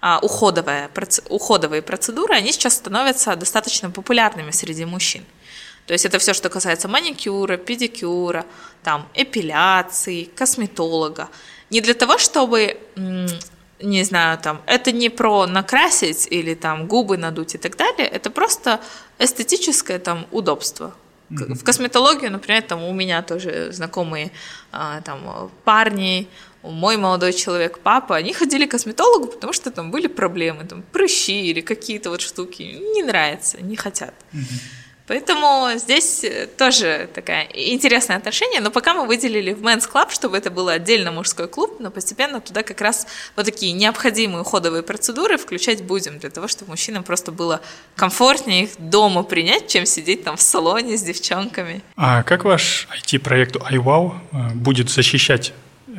[0.00, 0.90] а, уходовая,
[1.30, 5.24] уходовые процедуры, они сейчас становятся достаточно популярными среди мужчин.
[5.86, 8.46] То есть это все, что касается маникюра, педикюра,
[8.82, 11.28] там, эпиляции, косметолога.
[11.70, 12.78] Не для того, чтобы,
[13.80, 18.30] не знаю, там, это не про накрасить или там губы надуть и так далее, это
[18.30, 18.80] просто
[19.18, 20.94] эстетическое там удобство.
[21.30, 24.30] В косметологию, например, там у меня тоже знакомые
[24.72, 26.28] а, там парни,
[26.62, 31.50] мой молодой человек, папа, они ходили к косметологу, потому что там были проблемы, там прыщи
[31.50, 32.62] или какие-то вот штуки.
[32.62, 34.14] Не нравится, не хотят.
[35.06, 40.38] Поэтому здесь э, тоже такая интересное отношение, но пока мы выделили в Men's Club, чтобы
[40.38, 45.36] это был отдельно мужской клуб, но постепенно туда как раз вот такие необходимые уходовые процедуры
[45.36, 47.60] включать будем, для того, чтобы мужчинам просто было
[47.96, 51.82] комфортнее их дома принять, чем сидеть там в салоне с девчонками.
[51.96, 55.52] А как ваш IT-проект iWow э, будет защищать
[55.86, 55.92] э,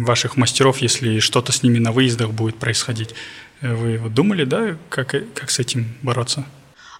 [0.00, 3.14] ваших мастеров, если что-то с ними на выездах будет происходить?
[3.62, 6.44] Э, Вы вот думали, да, как, как с этим бороться?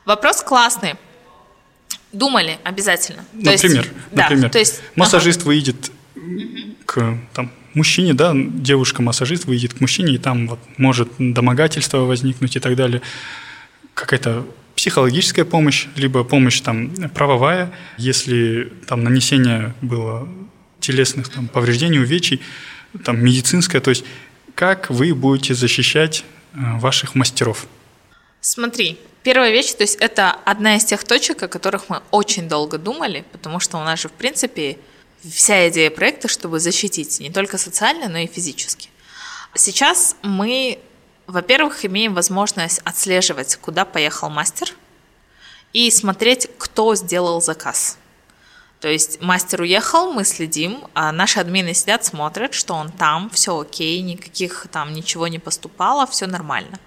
[0.06, 0.94] Вопрос классный.
[2.12, 3.24] Думали обязательно.
[3.42, 5.90] То есть- Например, да, например, то есть, массажист выйдет
[6.86, 12.60] к там, мужчине, да, девушка-массажист выйдет к мужчине, и там вот может домогательство возникнуть и
[12.60, 13.00] так далее.
[13.94, 14.46] Какая-то
[14.76, 20.28] психологическая помощь, либо помощь там правовая, если там нанесение было
[20.80, 22.40] телесных там, повреждений, увечий,
[23.04, 24.04] там медицинская, то есть
[24.54, 27.66] как вы будете защищать э, ваших мастеров?
[28.40, 32.78] Смотри, первая вещь, то есть это одна из тех точек, о которых мы очень долго
[32.78, 34.78] думали, потому что у нас же, в принципе,
[35.22, 38.88] вся идея проекта, чтобы защитить не только социально, но и физически.
[39.54, 40.78] Сейчас мы,
[41.26, 44.74] во-первых, имеем возможность отслеживать, куда поехал мастер,
[45.72, 47.98] и смотреть, кто сделал заказ.
[48.80, 53.58] То есть мастер уехал, мы следим, а наши админы сидят, смотрят, что он там, все
[53.58, 56.80] окей, никаких там ничего не поступало, все нормально.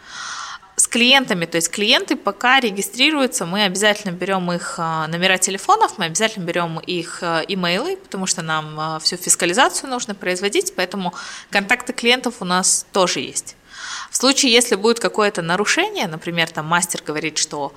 [0.78, 6.06] С клиентами, то есть клиенты пока регистрируются, мы обязательно берем их а, номера телефонов, мы
[6.06, 11.14] обязательно берем их а, имейлы, потому что нам а, всю фискализацию нужно производить, поэтому
[11.50, 13.56] контакты клиентов у нас тоже есть.
[14.12, 17.74] В случае, если будет какое-то нарушение, например, там мастер говорит, что,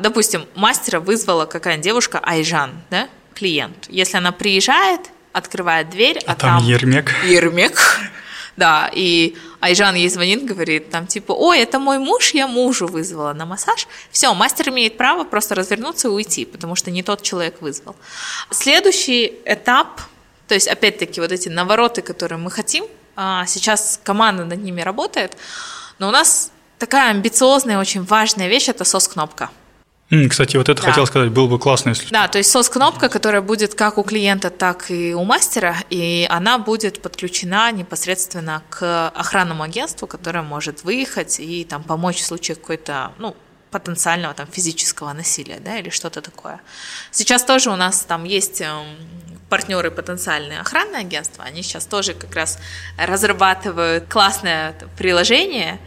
[0.00, 3.86] допустим, мастера вызвала какая-нибудь девушка Айжан, да, клиент.
[3.88, 5.00] Если она приезжает,
[5.32, 7.14] открывает дверь, а, А там Ермек.
[7.24, 7.78] Ермек.
[8.58, 13.32] Да, и Айжан ей звонит, говорит, там типа, ой, это мой муж, я мужу вызвала
[13.32, 13.86] на массаж.
[14.10, 17.94] Все, мастер имеет право просто развернуться и уйти, потому что не тот человек вызвал.
[18.50, 20.00] Следующий этап,
[20.48, 25.36] то есть опять-таки вот эти навороты, которые мы хотим, а, сейчас команда над ними работает,
[26.00, 29.50] но у нас такая амбициозная, очень важная вещь– это сос-кнопка.
[30.30, 30.88] Кстати, вот это Да.
[30.88, 32.08] хотел сказать, было бы классно, если...
[32.10, 36.58] Да, то есть сос-кнопка, которая будет как у клиента, так и у мастера, и она
[36.58, 43.12] будет подключена непосредственно к охранному агентству, которое может выехать и там помочь в случае какой-то,
[43.18, 43.36] ну,
[43.70, 46.60] потенциального там физического насилия, да, или что-то такое.
[47.10, 48.86] Сейчас тоже у нас там есть эм,
[49.50, 52.58] партнеры потенциальные охранное агентство, они сейчас тоже как раз
[52.96, 55.78] разрабатывают классное приложение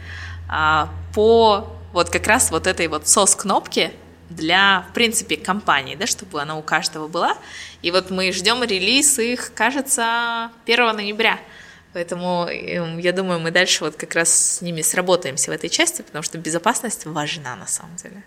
[0.48, 3.92] а, по вот как раз вот этой вот сос-кнопке
[4.34, 7.36] для, в принципе, компании, да, чтобы она у каждого была.
[7.82, 11.38] И вот мы ждем релиз их, кажется, 1 ноября.
[11.92, 16.02] Поэтому эм, я думаю, мы дальше вот как раз с ними сработаемся в этой части,
[16.02, 18.22] потому что безопасность важна на самом деле.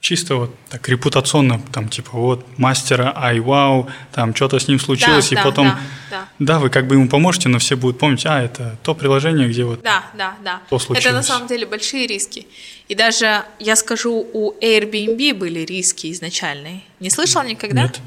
[0.00, 5.28] Чисто вот так репутационно, там типа вот мастера, ай, вау, там что-то с ним случилось,
[5.28, 5.78] да, и да, потом, да,
[6.10, 6.28] да.
[6.38, 9.64] да, вы как бы ему поможете, но все будут помнить, а, это то приложение, где
[9.64, 10.62] вот Да, да, да.
[10.70, 11.04] То случилось.
[11.04, 12.46] Это на самом деле большие риски.
[12.88, 16.82] И даже, я скажу, у Airbnb были риски изначальные.
[16.98, 17.82] Не слышал никогда?
[17.82, 18.00] Нет.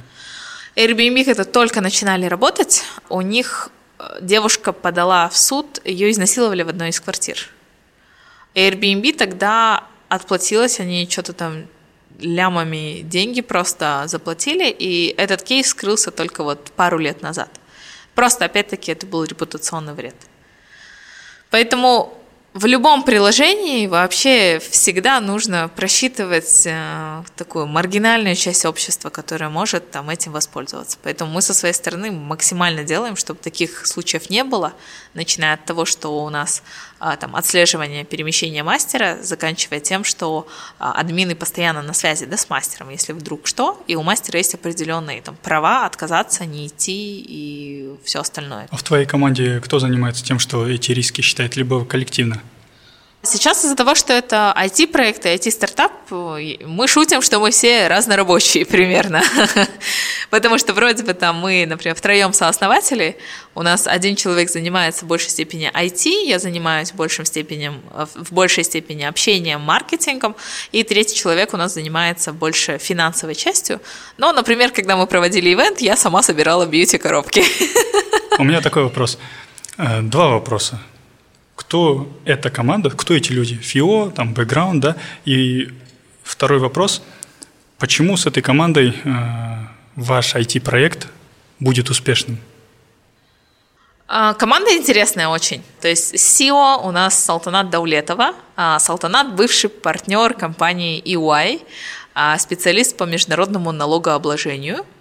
[0.75, 6.69] Airbnb, когда только начинали работать, у них э, девушка подала в суд, ее изнасиловали в
[6.69, 7.37] одной из квартир.
[8.55, 11.65] Airbnb тогда отплатилась, они что-то там
[12.19, 17.49] лямами деньги просто заплатили, и этот кейс скрылся только вот пару лет назад.
[18.15, 20.15] Просто, опять-таки, это был репутационный вред.
[21.49, 22.17] Поэтому
[22.53, 30.09] в любом приложении вообще всегда нужно просчитывать э, такую маргинальную часть общества, которая может там
[30.11, 30.99] этим воспользоваться.
[31.01, 34.73] Поэтому мы со своей стороны максимально делаем, чтобы таких случаев не было,
[35.15, 36.61] начиная от того, что у нас
[37.19, 40.47] там отслеживание перемещения мастера, заканчивая тем, что
[40.79, 44.53] а, админы постоянно на связи да, с мастером, если вдруг что, и у мастера есть
[44.53, 48.67] определенные там права отказаться, не идти и все остальное.
[48.69, 52.41] А в твоей команде кто занимается тем, что эти риски считает, либо коллективно?
[53.25, 59.23] Сейчас из-за того, что это IT-проект и IT-стартап, мы шутим, что мы все разнорабочие примерно.
[60.29, 63.17] Потому что вроде бы там мы, например, втроем сооснователи,
[63.55, 68.33] у нас один человек занимается в большей степени IT, я занимаюсь в, большей степени, в
[68.33, 70.35] большей степени общением, маркетингом,
[70.73, 73.79] и третий человек у нас занимается больше финансовой частью.
[74.17, 77.45] Но, например, когда мы проводили ивент, я сама собирала бьюти-коробки.
[78.37, 79.17] У меня такой вопрос.
[79.77, 80.81] Э, два вопроса
[81.67, 84.95] кто эта команда, кто эти люди, ФИО, там, бэкграунд, да,
[85.25, 85.69] и
[86.23, 87.01] второй вопрос,
[87.77, 89.11] почему с этой командой э,
[89.95, 91.07] ваш IT-проект
[91.59, 92.37] будет успешным?
[94.07, 95.63] А, команда интересная очень.
[95.81, 98.33] То есть SEO у нас Салтанат Даулетова.
[98.55, 101.61] А, Салтанат– бывший партнер компании EY,
[102.13, 104.85] а, специалист по международному налогообложению–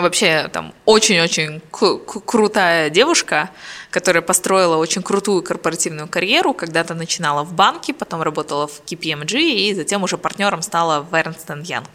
[0.00, 3.50] вообще там очень-очень крутая девушка,
[3.90, 9.74] которая построила очень крутую корпоративную карьеру, когда-то начинала в банке, потом работала в KPMG и
[9.74, 11.86] затем уже партнером стала в Ernst Young.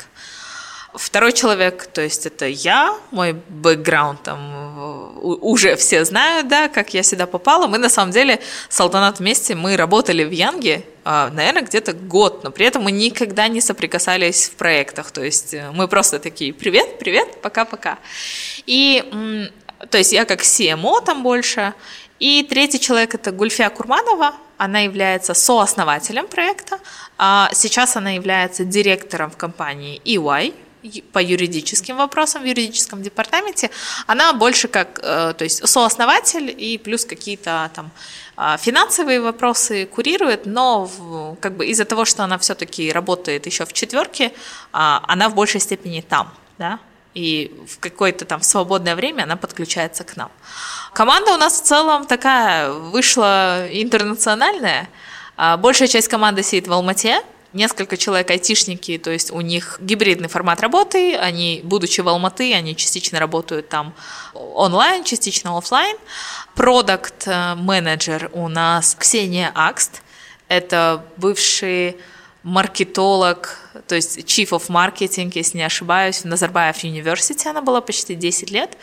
[0.97, 7.03] Второй человек, то есть это я, мой бэкграунд там уже все знают, да, как я
[7.03, 7.67] сюда попала.
[7.67, 12.43] Мы на самом деле с Алтанат вместе, мы работали в Янге, а, наверное, где-то год,
[12.43, 15.11] но при этом мы никогда не соприкасались в проектах.
[15.11, 17.99] То есть э, мы просто такие, привет, привет, пока-пока.
[18.65, 19.49] И
[19.89, 21.73] то есть я как CMO там больше.
[22.19, 26.79] И третий человек это Гульфия Курманова, она является сооснователем проекта,
[27.17, 30.53] а сейчас она является директором в компании EY,
[31.11, 33.69] по юридическим вопросам в юридическом департаменте,
[34.07, 37.91] она больше как, э, то есть сооснователь и плюс какие-то там
[38.39, 40.87] а, финансовые вопросы курирует, но
[41.41, 44.31] как бы из-за того, что она все-таки работает еще в четверке,
[44.71, 46.79] а, она в большей степени там, да,
[47.15, 50.29] и в какое-то там свободное время она подключается к нам.
[50.93, 54.87] Команда у нас в целом такая вышла интернациональная.
[55.35, 60.27] А, большая часть команды сидит в Алмате, несколько человек айтишники, то есть у них гибридный
[60.27, 63.93] формат работы, они, будучи в Алматы, они частично работают там
[64.33, 65.97] онлайн, частично офлайн.
[66.55, 70.01] Продукт менеджер у нас Ксения Акст,
[70.47, 71.97] это бывший
[72.43, 78.15] маркетолог, то есть Chief of Marketing, если не ошибаюсь, в Назарбаев University она была почти
[78.15, 78.77] 10 лет.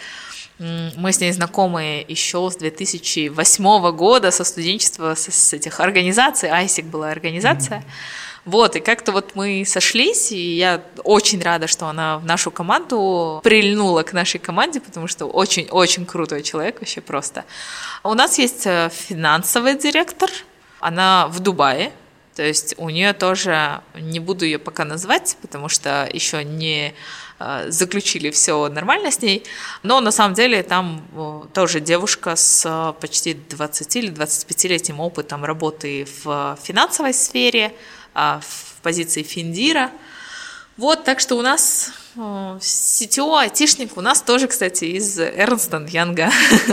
[0.58, 6.84] Мы с ней знакомы еще с 2008 года, со студенчества, с, с этих организаций, ISIC
[6.84, 7.78] была организация.
[7.78, 8.24] Mm-hmm.
[8.44, 13.40] Вот, и как-то вот мы сошлись, и я очень рада, что она в нашу команду
[13.42, 17.44] прильнула к нашей команде, потому что очень-очень крутой человек вообще просто.
[18.02, 20.30] У нас есть э, финансовый директор,
[20.80, 21.92] она в Дубае,
[22.34, 26.92] то есть у нее тоже, не буду ее пока называть, потому что еще не
[27.38, 29.44] э, заключили все нормально с ней,
[29.82, 36.06] но на самом деле там э, тоже девушка с почти 20 или 25-летним опытом работы
[36.24, 37.72] в финансовой сфере,
[38.14, 39.90] а, в позиции Финдира.
[40.76, 46.30] Вот, так что у нас CTO, айтишник, у нас тоже, кстати, из Эрнстон Янга.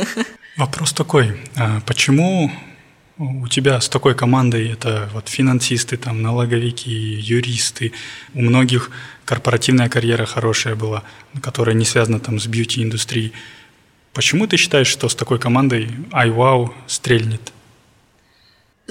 [0.58, 2.52] Вопрос такой, а почему
[3.18, 7.94] у тебя с такой командой это вот финансисты, там, налоговики, юристы,
[8.34, 8.90] у многих
[9.26, 11.04] корпоративная карьера хорошая была,
[11.42, 13.34] которая не связана там с бьюти-индустрией.
[14.14, 17.54] Почему ты считаешь, что с такой командой iWow стрельнет?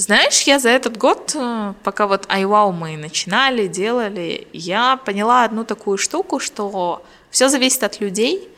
[0.01, 5.65] Знаешь, я за этот год, э, пока вот iWow мы начинали, делали, я поняла одну
[5.65, 8.49] такую штуку, что все зависит от людей,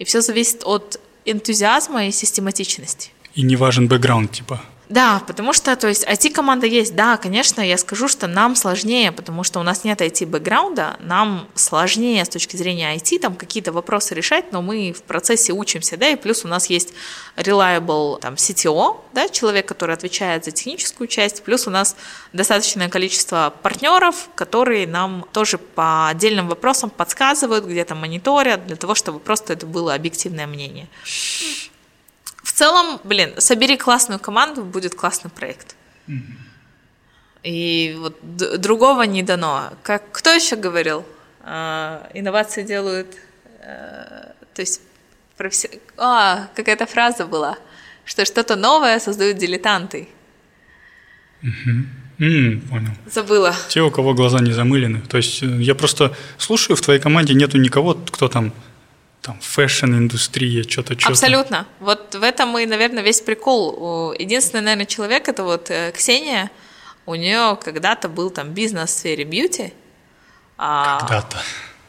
[0.00, 3.12] и все зависит от энтузиазма и систематичности.
[3.34, 4.60] И не важен бэкграунд, типа?
[4.88, 9.44] Да, потому что, то есть, IT-команда есть, да, конечно, я скажу, что нам сложнее, потому
[9.44, 14.50] что у нас нет IT-бэкграунда, нам сложнее с точки зрения IT там какие-то вопросы решать,
[14.50, 16.94] но мы в процессе учимся, да, и плюс у нас есть
[17.36, 21.94] reliable там CTO, да, человек, который отвечает за техническую часть, плюс у нас
[22.32, 29.18] достаточное количество партнеров, которые нам тоже по отдельным вопросам подсказывают, где-то мониторят, для того, чтобы
[29.20, 30.88] просто это было объективное мнение
[32.58, 35.76] целом, блин, собери классную команду, будет классный проект.
[37.44, 38.16] И вот
[38.60, 39.70] другого не дано.
[39.82, 41.04] Как кто еще говорил?
[41.40, 43.16] А, инновации делают,
[43.62, 44.80] а, то есть
[45.36, 45.68] професси...
[45.96, 47.56] а, какая-то фраза была,
[48.04, 50.08] что что-то новое создают дилетанты.
[52.18, 52.90] Mm, понял.
[53.06, 53.54] Забыла.
[53.68, 55.00] Те, у кого глаза не замылены.
[55.00, 58.52] То есть э, я просто слушаю, в твоей команде нету никого, кто там
[59.28, 61.12] там fashion-индустрия, что-то, что-то.
[61.12, 61.66] Абсолютно.
[61.80, 64.14] Вот в этом и, наверное, весь прикол.
[64.18, 66.50] Единственный, наверное, человек, это вот э, Ксения,
[67.04, 69.74] у нее когда-то был там бизнес в сфере beauty.
[70.56, 71.36] А когда-то.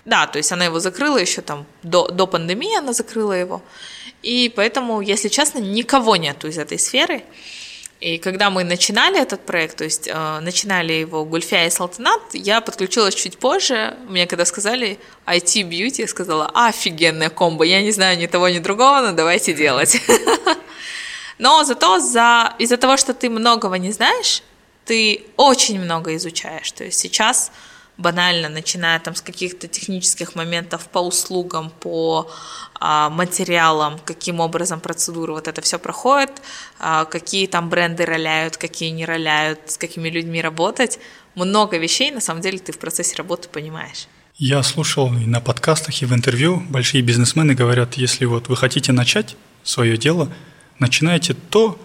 [0.04, 3.62] Да, то есть она его закрыла еще там до, до пандемии, она закрыла его.
[4.22, 7.24] И поэтому, если честно, никого нету из этой сферы.
[8.00, 12.62] И когда мы начинали этот проект, то есть э, начинали его Гульфя и Салтанат, я
[12.62, 13.98] подключилась чуть позже.
[14.08, 18.60] Мне когда сказали IT Beauty, я сказала, офигенная комбо, я не знаю ни того, ни
[18.60, 20.02] другого, но давайте делать.
[21.40, 24.44] Но зато за, из-за того, что ты многого не знаешь,
[24.86, 26.72] ты очень много изучаешь.
[26.72, 27.52] То есть сейчас
[28.00, 32.32] банально, начиная там с каких-то технических моментов по услугам, по
[32.80, 36.32] а, материалам, каким образом процедуры вот это все проходит,
[36.80, 41.00] а, какие там бренды роляют, какие не роляют, с какими людьми работать.
[41.36, 44.08] Много вещей, на самом деле, ты в процессе работы понимаешь.
[44.38, 48.94] Я слушал и на подкастах, и в интервью большие бизнесмены говорят, если вот вы хотите
[48.94, 50.32] начать свое дело,
[50.80, 51.78] начинайте то,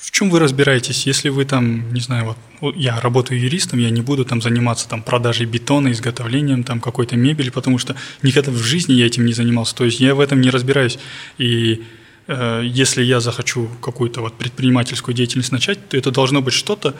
[0.00, 1.06] в чем вы разбираетесь?
[1.06, 5.02] Если вы там, не знаю, вот я работаю юристом, я не буду там заниматься там
[5.02, 9.74] продажей бетона, изготовлением там какой-то мебели, потому что никогда в жизни я этим не занимался.
[9.74, 10.98] То есть я в этом не разбираюсь.
[11.36, 11.84] И
[12.28, 16.94] э, если я захочу какую-то вот предпринимательскую деятельность начать, то это должно быть что-то,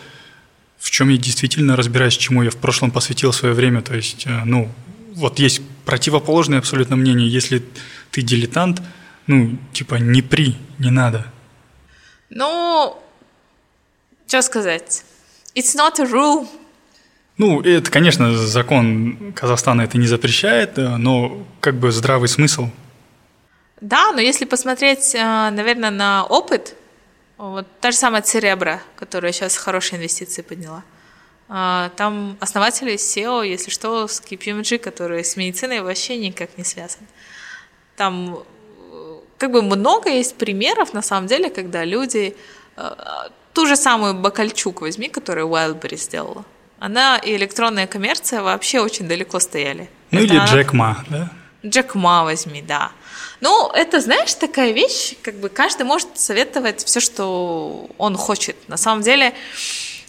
[0.78, 3.80] в чем я действительно разбираюсь, чему я в прошлом посвятил свое время.
[3.80, 4.70] То есть, э, ну,
[5.14, 7.30] вот есть противоположное абсолютно мнение.
[7.30, 7.62] Если
[8.10, 8.82] ты дилетант,
[9.26, 11.32] ну, типа, не при, не надо.
[12.30, 12.96] Ну,
[14.26, 15.02] что сказать?
[15.56, 16.48] It's not a rule.
[17.36, 22.68] Ну, это, конечно, закон Казахстана это не запрещает, э, но как бы здравый смысл.
[23.80, 26.76] Да, но если посмотреть, э, наверное, на опыт,
[27.38, 30.84] вот та же самая Церебра, которая сейчас хорошие инвестиции подняла.
[31.48, 37.06] Э, там основатели SEO, если что, с KPMG, который с медициной вообще никак не связан.
[37.96, 38.44] Там
[39.40, 42.36] как бы много есть примеров, на самом деле, когда люди...
[42.76, 42.92] Э,
[43.54, 46.44] ту же самую Бакальчук возьми, которую Wildberry сделала.
[46.78, 49.88] Она и электронная коммерция вообще очень далеко стояли.
[50.10, 51.30] Ну это или Джек Ма, да?
[51.64, 52.92] Джек Ма возьми, да.
[53.40, 58.56] Ну, это, знаешь, такая вещь, как бы каждый может советовать все, что он хочет.
[58.68, 59.32] На самом деле,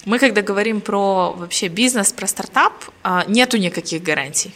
[0.04, 4.52] мы, когда говорим про вообще бизнес, про стартап, а, нету никаких гарантий.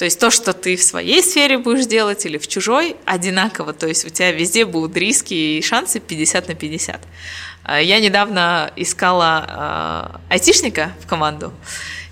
[0.00, 3.74] То есть то, что ты в своей сфере будешь делать или в чужой, одинаково.
[3.74, 7.00] То есть у тебя везде будут риски и шансы 50 на 50.
[7.64, 11.52] А, я недавно искала а, айтишника в команду,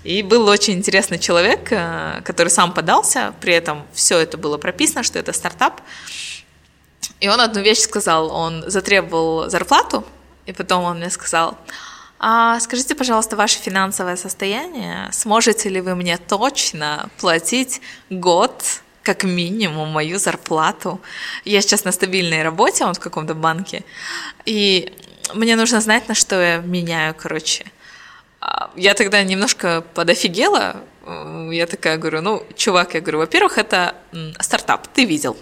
[0.03, 5.01] и был очень интересный человек, а, который сам подался, при этом все это было прописано,
[5.01, 5.81] что это стартап.
[7.19, 10.05] И он одну вещь сказал, он затребовал зарплату,
[10.45, 11.57] и потом он мне сказал,
[12.19, 15.09] а скажите, пожалуйста, ваше финансовое состояние.
[15.13, 20.99] Сможете ли вы мне точно платить год как минимум мою зарплату.
[21.45, 23.83] Я сейчас на стабильной работе, он в каком-то банке,
[24.45, 24.93] и
[25.33, 27.65] мне нужно знать, на что я меняю, короче.
[28.41, 30.83] А, я тогда немножко подофигела,
[31.49, 33.95] я такая говорю, ну, чувак, я говорю, во-первых, это
[34.39, 35.37] стартап, ты видел.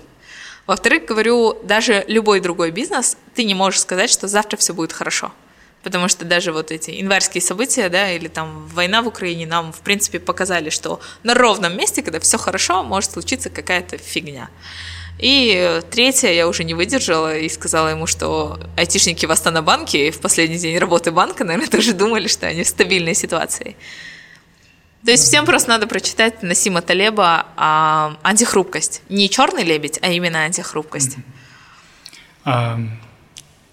[0.68, 5.32] Во-вторых, говорю, даже любой другой бизнес, ты не можешь сказать, что завтра все будет хорошо
[5.88, 9.80] потому что даже вот эти январские события, да, или там война в Украине нам, в
[9.80, 14.50] принципе, показали, что на ровном месте, когда все хорошо, может случиться какая-то фигня.
[15.18, 20.58] И третье, я уже не выдержала и сказала ему, что айтишники в Астана-банке в последний
[20.58, 23.78] день работы банка, наверное, тоже думали, что они в стабильной ситуации.
[25.06, 29.04] То есть всем просто надо прочитать Насима Талеба а, «Антихрупкость».
[29.08, 31.16] Не «Черный лебедь», а именно «Антихрупкость».
[32.44, 33.07] Mm-hmm.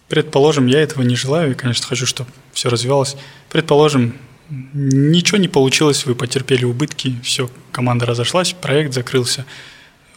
[0.08, 3.16] Предположим, я этого не желаю и, конечно, хочу, чтобы все развивалось.
[3.50, 4.14] Предположим,
[4.48, 9.46] ничего не получилось, вы потерпели убытки, все, команда разошлась, проект закрылся.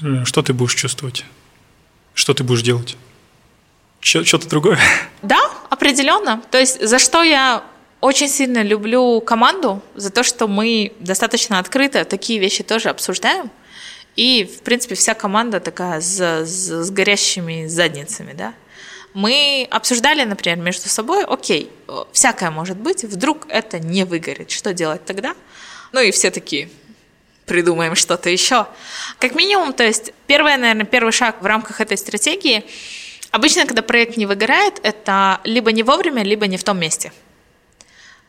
[0.02, 1.26] Э, что ты будешь чувствовать?
[2.14, 2.98] Что ты будешь делать?
[4.02, 4.80] Что-то другое?
[5.22, 6.42] Да, Определенно.
[6.50, 7.64] То есть за что я
[8.00, 13.52] очень сильно люблю команду, за то, что мы достаточно открыто такие вещи тоже обсуждаем.
[14.16, 18.54] И, в принципе, вся команда такая с, с, с горящими задницами, да.
[19.14, 21.72] Мы обсуждали, например, между собой, окей,
[22.12, 25.36] всякое может быть, вдруг это не выгорит, что делать тогда?
[25.92, 26.70] Ну и все такие,
[27.46, 28.68] придумаем что-то еще.
[29.20, 32.64] Как минимум, то есть первый, наверное, первый шаг в рамках этой стратегии,
[33.32, 37.12] обычно, когда проект не выгорает, это либо не вовремя, либо не в том месте.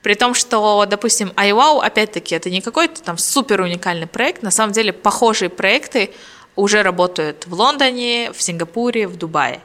[0.02, 4.72] При том, что, допустим, iWow, опять-таки, это не какой-то там супер уникальный проект, на самом
[4.72, 6.10] деле похожие проекты
[6.54, 9.60] уже работают в Лондоне, в Сингапуре, в Дубае.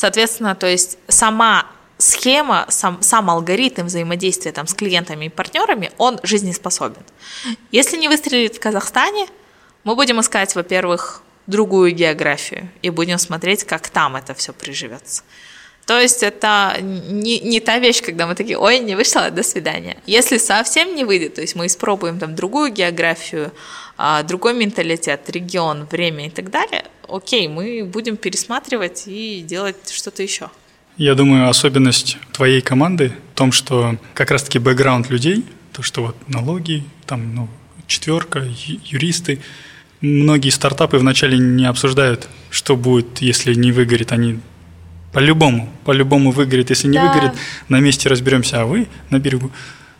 [0.00, 1.66] Соответственно, то есть сама
[1.98, 7.02] схема, сам, сам алгоритм взаимодействия там, с клиентами и партнерами, он жизнеспособен.
[7.70, 9.26] Если не выстрелит в Казахстане,
[9.84, 15.22] мы будем искать, во-первых, другую географию и будем смотреть, как там это все приживется.
[15.90, 19.96] То есть это не, не та вещь, когда мы такие, ой, не вышло, до свидания.
[20.06, 23.50] Если совсем не выйдет, то есть мы испробуем там другую географию,
[23.98, 30.22] а, другой менталитет, регион, время и так далее, окей, мы будем пересматривать и делать что-то
[30.22, 30.48] еще.
[30.96, 36.16] Я думаю, особенность твоей команды в том, что как раз-таки бэкграунд людей, то, что вот
[36.28, 37.48] налоги, там, ну,
[37.88, 38.46] четверка,
[38.84, 39.40] юристы,
[40.00, 44.12] многие стартапы вначале не обсуждают, что будет, если не выгорит.
[44.12, 44.38] Они
[45.12, 46.70] по-любому, по-любому выгорит.
[46.70, 47.12] Если не да.
[47.12, 47.32] выгорит,
[47.68, 49.50] на месте разберемся, а вы на берегу.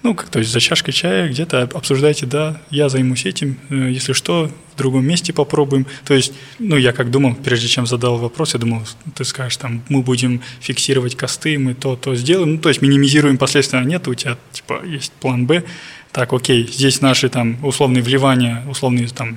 [0.02, 4.14] Ну, как то есть за чашкой чая где-то обсуждаете, да, я займусь этим, э, если
[4.14, 5.86] что, в другом месте попробуем.
[6.06, 8.82] То есть, ну, я как думал, прежде чем задал вопрос, я думал,
[9.14, 13.36] ты скажешь, там, мы будем фиксировать косты, мы то, то сделаем, ну, то есть минимизируем
[13.36, 15.64] последствия, а нет, у тебя, типа, есть план Б,
[16.12, 19.36] так, окей, здесь наши, там, условные вливания, условные, там,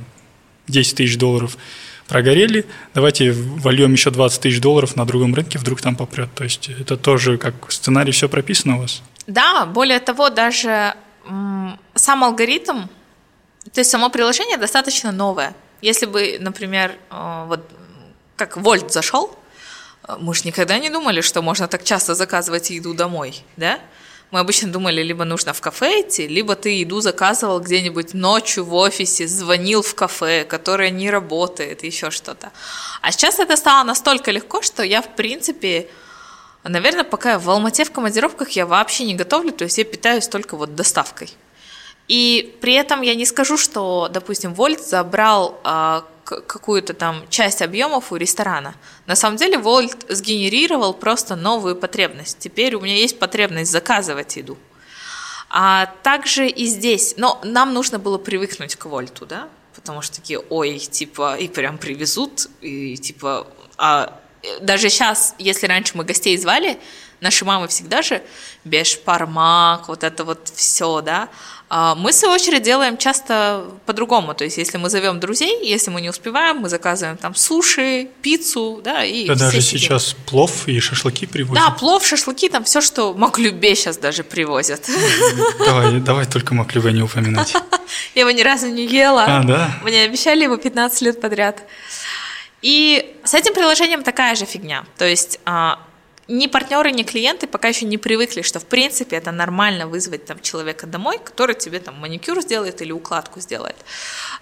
[0.69, 1.57] 10 тысяч долларов
[2.13, 6.29] прогорели, давайте вольем еще 20 тысяч долларов на другом рынке, вдруг там попрет.
[6.35, 9.01] То есть это тоже как сценарий все прописано у вас?
[9.25, 10.93] Да, более того, даже
[11.95, 12.83] сам алгоритм,
[13.73, 15.55] то есть само приложение достаточно новое.
[15.81, 17.61] Если бы, например, э, вот
[18.35, 19.35] как Вольт зашел,
[20.07, 23.79] э, мы же никогда не думали, что можно так часто заказывать еду домой, да?
[24.33, 28.73] Мы обычно думали, либо нужно в кафе идти, либо ты еду заказывал где-нибудь ночью в
[28.73, 32.51] офисе, звонил в кафе, которое не работает, еще что-то.
[33.03, 35.87] А сейчас это стало настолько легко, что я, в принципе,
[36.63, 40.55] Наверное, пока в Алмате в командировках, я вообще не готовлю, то есть я питаюсь только
[40.55, 41.29] вот доставкой.
[42.13, 48.11] И при этом я не скажу, что, допустим, Вольт забрал а, какую-то там часть объемов
[48.11, 48.75] у ресторана.
[49.07, 52.37] На самом деле Вольт сгенерировал просто новую потребность.
[52.37, 54.59] Теперь у меня есть потребность заказывать еду.
[55.49, 60.37] А также и здесь, но нам нужно было привыкнуть к Вольту, да, потому что такие,
[60.37, 63.47] ой, типа, и прям привезут, и типа,
[63.77, 64.19] а
[64.61, 66.77] даже сейчас, если раньше мы гостей звали,
[67.21, 68.21] наши мамы всегда же
[68.65, 71.29] бешпармак, вот это вот все, да,
[71.73, 74.35] мы, в свою очередь, делаем часто по-другому.
[74.35, 78.81] То есть, если мы зовем друзей, если мы не успеваем, мы заказываем там суши, пиццу,
[78.83, 79.79] да, и Да даже сидим.
[79.79, 81.63] сейчас плов и шашлыки привозят.
[81.63, 84.87] Да, плов, шашлыки, там все, что Маклюбе сейчас даже привозят.
[85.65, 87.53] Давай, давай только Маклюбе не упоминать.
[88.15, 89.25] Я его ни разу не ела.
[89.27, 89.79] А, да?
[89.83, 91.63] Мне обещали его 15 лет подряд.
[92.61, 94.85] И с этим приложением такая же фигня.
[94.97, 95.79] То есть а,
[96.27, 100.39] ни партнеры, ни клиенты пока еще не привыкли, что в принципе это нормально вызвать там
[100.39, 103.75] человека домой, который тебе там маникюр сделает или укладку сделает.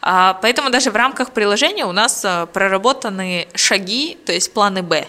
[0.02, 5.08] А, поэтому даже в рамках приложения у нас а, проработаны шаги, то есть планы Б.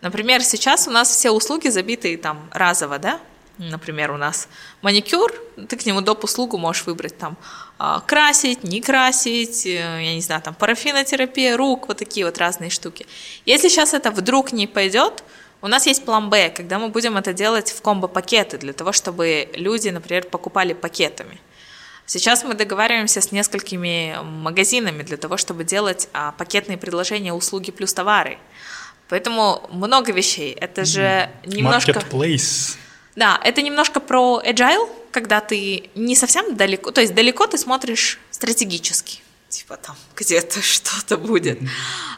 [0.00, 3.20] Например, сейчас у нас все услуги забиты там разово, да,
[3.58, 4.48] Например, у нас
[4.82, 5.32] маникюр,
[5.68, 6.24] ты к нему доп.
[6.24, 7.36] услугу можешь выбрать там
[7.78, 12.70] а, красить, не красить, э, я не знаю, там парафинотерапия рук, вот такие вот разные
[12.70, 13.06] штуки.
[13.46, 15.22] Если сейчас это вдруг не пойдет,
[15.64, 19.48] у нас есть план Б, когда мы будем это делать в комбо-пакеты, для того, чтобы
[19.54, 21.40] люди, например, покупали пакетами.
[22.04, 27.94] Сейчас мы договариваемся с несколькими магазинами для того, чтобы делать а, пакетные предложения услуги плюс
[27.94, 28.36] товары.
[29.08, 30.52] Поэтому много вещей.
[30.52, 31.92] Это же немножко...
[31.92, 32.76] Marketplace.
[33.16, 38.20] Да, это немножко про agile, когда ты не совсем далеко, то есть далеко ты смотришь
[38.30, 39.22] стратегически,
[39.54, 41.58] типа там где-то что-то будет.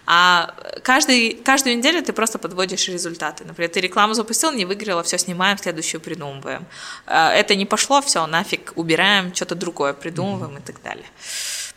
[0.06, 3.44] А каждый, каждую неделю ты просто подводишь результаты.
[3.44, 6.64] Например, ты рекламу запустил, не выиграла, все снимаем, следующую придумываем.
[7.06, 10.62] А, это не пошло, все, нафиг, убираем, что-то другое придумываем mm-hmm.
[10.62, 11.06] и так далее.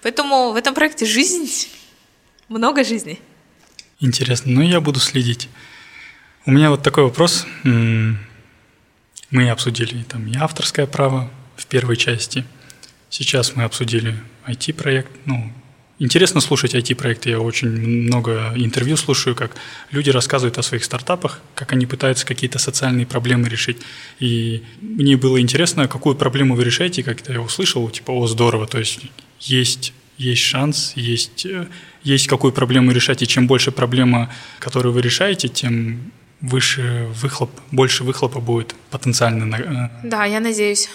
[0.02, 1.68] Поэтому в этом проекте жизнь,
[2.48, 3.20] много жизни.
[4.00, 5.50] Интересно, ну я буду следить.
[6.46, 7.46] У меня вот такой вопрос.
[7.64, 12.46] Мы обсудили там и авторское право в первой части.
[13.10, 14.16] Сейчас мы обсудили
[14.50, 15.52] IT-проект, ну,
[16.02, 17.32] Интересно слушать IT-проекты.
[17.32, 19.52] Я очень много интервью слушаю, как
[19.92, 23.78] люди рассказывают о своих стартапах, как они пытаются какие-то социальные проблемы решить.
[24.22, 28.80] И мне было интересно, какую проблему вы решаете, как я услышал, типа, о, здорово, то
[28.80, 29.02] есть
[29.42, 31.46] есть, есть шанс, есть,
[32.04, 34.30] есть какую проблему решать, и чем больше проблема,
[34.60, 39.54] которую вы решаете, тем выше выхлоп, больше выхлопа будет потенциально.
[39.56, 39.90] Э.
[40.08, 40.90] Да, я надеюсь.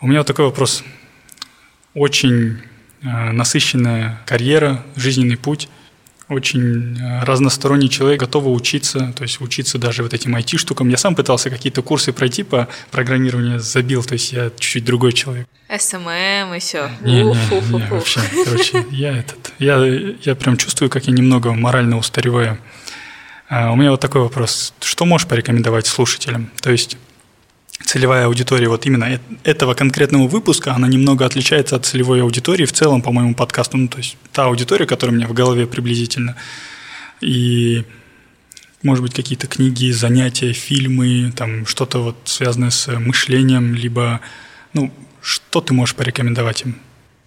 [0.00, 0.82] У меня вот такой вопрос.
[1.94, 2.58] Очень
[3.02, 5.68] Э, насыщенная карьера, жизненный путь,
[6.28, 10.88] очень э, разносторонний человек, готовый учиться, то есть учиться даже вот этим IT-штукам.
[10.88, 15.46] Я сам пытался какие-то курсы пройти по программированию, забил, то есть я чуть-чуть другой человек.
[15.68, 16.90] СММ и все.
[17.02, 19.76] Не, не, не, вообще, короче, я этот, я,
[20.24, 22.58] я прям чувствую, как я немного морально устареваю.
[23.48, 24.74] А у меня вот такой вопрос.
[24.80, 26.50] Что можешь порекомендовать слушателям?
[26.60, 26.98] То есть
[27.84, 33.02] целевая аудитория вот именно этого конкретного выпуска, она немного отличается от целевой аудитории в целом
[33.02, 33.76] по моему подкасту.
[33.76, 36.36] Ну, то есть та аудитория, которая у меня в голове приблизительно.
[37.20, 37.84] И,
[38.82, 44.20] может быть, какие-то книги, занятия, фильмы, там что-то вот связанное с мышлением, либо,
[44.72, 46.78] ну, что ты можешь порекомендовать им?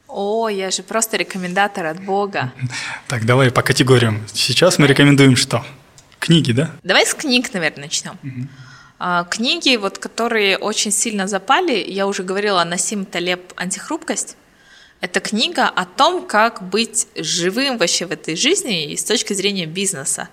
[0.08, 2.54] О, я же просто рекомендатор от Бога.
[3.08, 4.22] Так, давай по категориям.
[4.34, 5.66] Сейчас мы рекомендуем что?
[6.20, 6.72] Книги, да?
[6.84, 8.14] Давай с книг, наверное, начнем.
[8.24, 8.48] Угу.
[9.04, 14.38] А, книги, вот, которые очень сильно запали, я уже говорила, Насим Талеб «Антихрупкость».
[15.00, 19.66] Это книга о том, как быть живым вообще в этой жизни и с точки зрения
[19.66, 20.30] бизнеса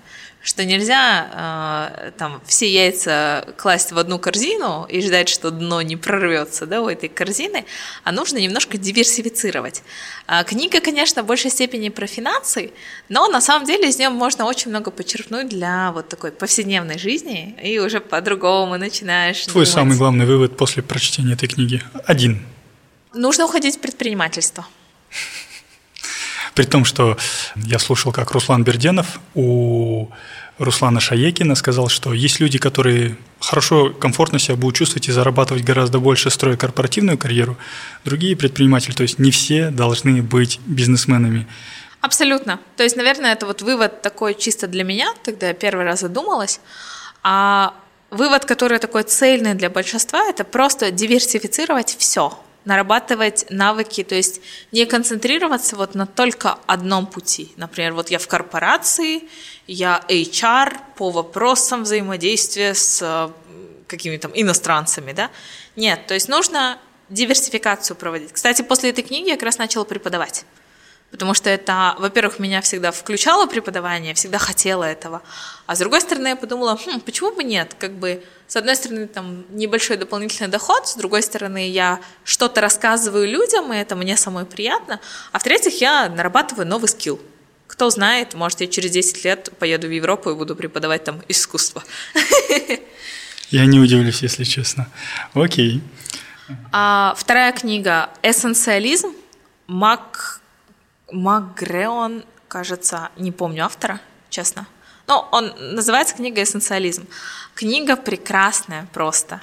[0.49, 5.96] что нельзя э, там все яйца класть в одну корзину и ждать, что дно не
[5.96, 7.66] прорвется да, у этой корзины,
[8.03, 9.82] а нужно немножко диверсифицировать.
[10.26, 12.72] А книга, конечно, в большей степени про финансы,
[13.11, 17.55] но на самом деле из нее можно очень много почерпнуть для вот такой повседневной жизни,
[17.62, 19.68] и уже по-другому начинаешь Твой думать.
[19.68, 21.82] самый главный вывод после прочтения этой книги?
[22.07, 22.42] Один.
[23.12, 24.66] Нужно уходить в предпринимательство.
[26.59, 27.16] При том, что
[27.54, 30.09] я слушал, как Руслан Берденов у
[30.59, 36.00] Руслана Шаекина сказал, что есть люди, которые хорошо, комфортно себя будут чувствовать и зарабатывать гораздо
[36.00, 37.56] больше, строя корпоративную карьеру.
[38.04, 41.46] Другие предприниматели, то есть не все должны быть бизнесменами.
[42.00, 42.59] Абсолютно.
[42.76, 46.59] То есть, наверное, это вот вывод такой чисто для меня, тогда я первый раз задумалась.
[47.22, 47.72] А
[48.11, 52.36] вывод, который такой цельный для большинства, это просто диверсифицировать все
[52.68, 54.42] нарабатывать навыки, то есть
[54.72, 57.50] не концентрироваться вот на только одном пути.
[57.56, 59.22] Например, вот я в корпорации,
[59.66, 63.30] я HR по вопросам взаимодействия с э,
[63.86, 65.30] какими-то иностранцами, да?
[65.76, 68.32] Нет, то есть нужно диверсификацию проводить.
[68.32, 70.44] Кстати, после этой книги я как раз начала преподавать
[71.10, 75.22] потому что это, во-первых, меня всегда включало преподавание, всегда хотела этого,
[75.66, 79.07] а с другой стороны я подумала, хм, почему бы нет, как бы с одной стороны
[79.07, 84.46] там небольшой дополнительный доход, с другой стороны я что-то рассказываю людям, и это мне самой
[84.46, 85.01] приятно,
[85.32, 87.20] а в-третьих, я нарабатываю новый скилл.
[87.66, 91.84] Кто знает, может, я через 10 лет поеду в Европу и буду преподавать там искусство.
[93.51, 94.88] Я не удивлюсь, если честно.
[95.34, 95.82] Окей.
[96.72, 99.14] А, вторая книга «Эссенциализм».
[99.66, 100.40] Мак
[101.11, 104.66] Макгреон, кажется, не помню автора, честно.
[105.09, 107.06] Но он называется книга «Эссенциализм».
[107.54, 109.40] Книга прекрасная просто.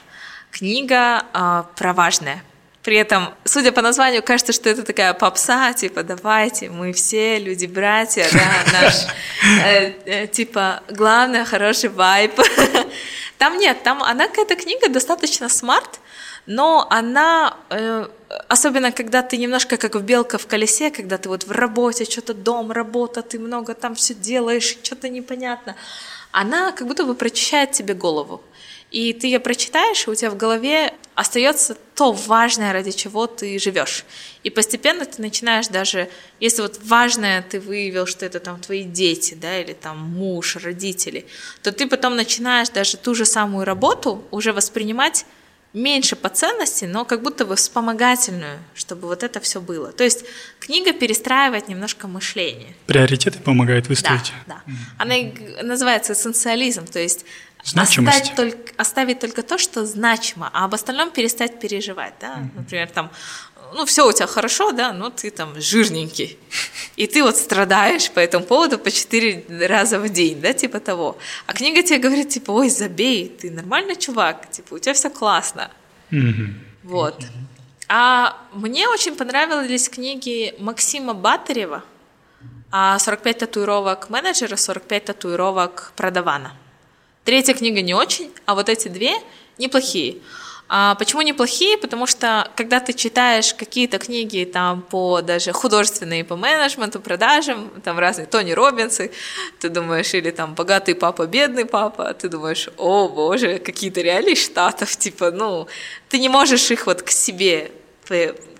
[0.51, 2.43] Книга э, про важное.
[2.83, 8.27] При этом, судя по названию, кажется, что это такая попса, типа, давайте, мы все люди-братья,
[8.31, 8.93] да, наш,
[9.65, 12.39] э, э, типа, главное, хороший vibe.
[13.39, 15.99] Там нет, там она какая-то книга достаточно smart,
[16.45, 18.07] но она, э,
[18.47, 22.33] особенно когда ты немножко как в белка в колесе, когда ты вот в работе, что-то
[22.33, 25.75] дом, работа, ты много там все делаешь, что-то непонятно,
[26.31, 28.41] она как будто бы прочищает тебе голову.
[28.91, 33.57] И ты ее прочитаешь, и у тебя в голове остается то важное, ради чего ты
[33.59, 34.05] живешь.
[34.43, 36.09] И постепенно ты начинаешь даже,
[36.39, 41.25] если вот важное ты выявил, что это там твои дети, да, или там муж, родители,
[41.63, 45.25] то ты потом начинаешь даже ту же самую работу уже воспринимать
[45.75, 49.91] меньше по ценности, но как будто бы вспомогательную, чтобы вот это все было.
[49.91, 50.25] То есть
[50.59, 52.73] книга перестраивает немножко мышление.
[52.87, 54.33] Приоритеты помогает выстроить.
[54.47, 54.73] Да, да.
[54.97, 55.15] Она
[55.61, 57.25] называется эссенциализм, то есть
[57.73, 62.13] Оставить только, оставить только то, что значимо, а об остальном перестать переживать.
[62.21, 62.35] Да?
[62.35, 62.49] Mm-hmm.
[62.57, 63.11] Например, там
[63.75, 66.37] ну, все у тебя хорошо, да, но ты там жирненький.
[66.95, 71.17] И ты вот страдаешь по этому поводу по четыре раза в день, да, типа того.
[71.45, 75.69] А книга тебе говорит, типа, ой, забей, ты нормальный чувак, типа, у тебя все классно.
[76.11, 76.53] Mm-hmm.
[76.83, 77.25] Вот.
[77.89, 81.83] А мне очень понравились книги Максима Батарева
[82.71, 86.53] «45 татуировок менеджера, 45 татуировок продавана».
[87.25, 89.15] Третья книга не очень, а вот эти две
[89.57, 90.19] неплохие.
[90.67, 91.77] А почему неплохие?
[91.77, 97.99] Потому что когда ты читаешь какие-то книги там по даже художественные по менеджменту, продажам, там
[97.99, 99.11] разные Тони Робинсы,
[99.59, 104.95] ты думаешь, или там богатый папа, бедный папа, ты думаешь, о боже, какие-то реалии штатов,
[104.97, 105.67] типа, ну,
[106.09, 107.71] ты не можешь их вот к себе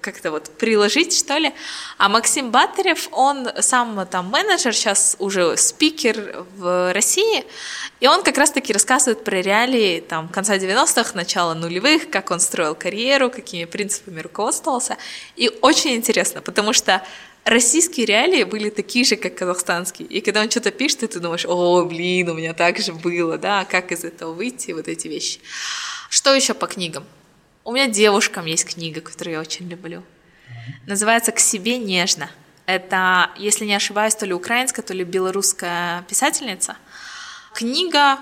[0.02, 1.52] как-то вот приложить, что ли.
[1.98, 7.44] А Максим Батарев, он сам там менеджер, сейчас уже спикер в России,
[8.00, 12.76] и он как раз-таки рассказывает про реалии там конца 90-х, начала нулевых, как он строил
[12.76, 14.98] карьеру, какими принципами руководствовался.
[15.36, 17.02] И очень интересно, потому что
[17.44, 20.08] российские реалии были такие же, как казахстанские.
[20.08, 23.66] И когда он что-то пишет, ты думаешь, о, блин, у меня так же было, да,
[23.66, 25.40] как из этого выйти, вот эти вещи.
[26.10, 27.06] Что еще по книгам?
[27.66, 30.04] У меня девушкам есть книга, которую я очень люблю.
[30.86, 32.30] Называется «К себе нежно».
[32.68, 36.78] Это, если не ошибаюсь, то ли украинская, то ли белорусская писательница.
[37.56, 38.20] Книга,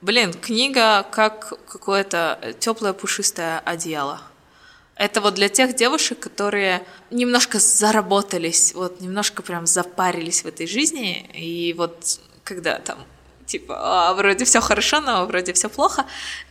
[0.00, 4.22] блин, книга как какое-то теплое пушистое одеяло.
[4.94, 11.28] Это вот для тех девушек, которые немножко заработались, вот немножко прям запарились в этой жизни,
[11.34, 12.98] и вот когда там
[13.44, 16.06] типа а, вроде все хорошо, но вроде все плохо,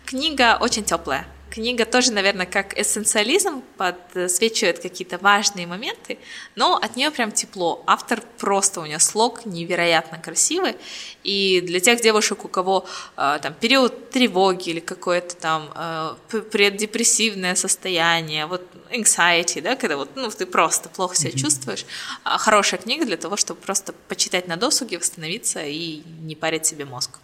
[0.05, 1.25] книга очень теплая.
[1.53, 6.17] Книга тоже, наверное, как эссенциализм подсвечивает какие-то важные моменты,
[6.55, 7.83] но от нее прям тепло.
[7.85, 10.75] Автор просто у нее слог невероятно красивый,
[11.23, 12.87] и для тех девушек, у кого
[13.17, 16.15] э, там период тревоги или какое-то там э,
[16.51, 21.37] преддепрессивное состояние, вот anxiety, да, когда вот ну ты просто плохо себя mm-hmm.
[21.37, 21.85] чувствуешь,
[22.25, 26.85] э, хорошая книга для того, чтобы просто почитать на досуге, восстановиться и не парить себе
[26.85, 27.19] мозг.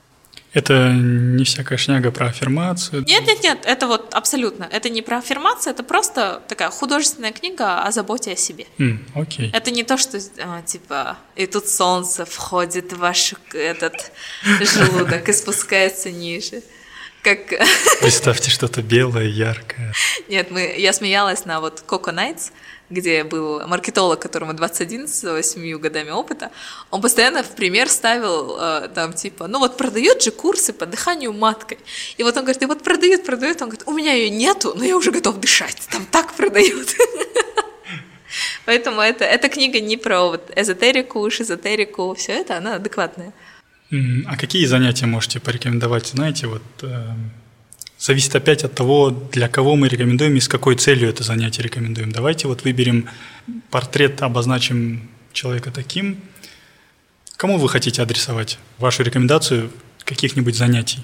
[0.53, 3.03] Это не всякая шняга про аффирмацию.
[3.05, 4.67] Нет, нет, нет, это вот абсолютно.
[4.71, 8.65] Это не про аффирмацию, это просто такая художественная книга о заботе о себе.
[8.79, 9.51] Mm, окей.
[9.53, 14.11] Это не то, что а, типа и тут солнце входит в ваш этот
[14.43, 16.63] желудок и спускается ниже.
[17.21, 17.39] Как...
[18.01, 19.93] Представьте что-то белое, яркое.
[20.29, 22.51] Нет, мы, я смеялась на вот Coco Nights,
[22.89, 26.51] где был маркетолог, которому 21 с 8 годами опыта,
[26.89, 31.33] он постоянно в пример ставил э, там типа, ну вот продают же курсы по дыханию
[31.33, 31.77] маткой.
[32.17, 34.83] И вот он говорит, и вот продают, продают, он говорит, у меня ее нету, но
[34.83, 36.89] я уже готов дышать, там так продают.
[38.65, 43.33] Поэтому это, эта книга не про вот эзотерику, шизотерику, все это, она адекватная.
[44.27, 46.07] А какие занятия можете порекомендовать?
[46.07, 47.07] Знаете, вот э,
[48.09, 52.11] зависит опять от того, для кого мы рекомендуем и с какой целью это занятие рекомендуем.
[52.11, 53.07] Давайте вот выберем
[53.69, 56.17] портрет, обозначим человека таким.
[57.37, 59.69] Кому вы хотите адресовать вашу рекомендацию
[60.05, 61.03] каких-нибудь занятий?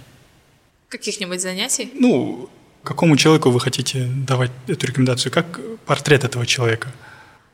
[0.90, 1.92] Каких-нибудь занятий?
[1.94, 2.50] Ну,
[2.84, 5.32] какому человеку вы хотите давать эту рекомендацию?
[5.32, 6.92] Как портрет этого человека?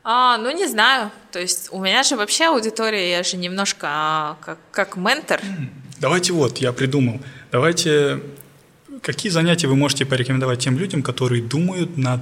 [0.02, 1.10] А, ну не знаю.
[1.30, 5.42] То есть у меня же вообще аудитория, я же немножко а, как, как ментор.
[6.00, 7.20] Давайте вот, я придумал.
[7.50, 8.22] Давайте
[9.02, 12.20] Какие занятия вы можете порекомендовать тем людям, которые думают над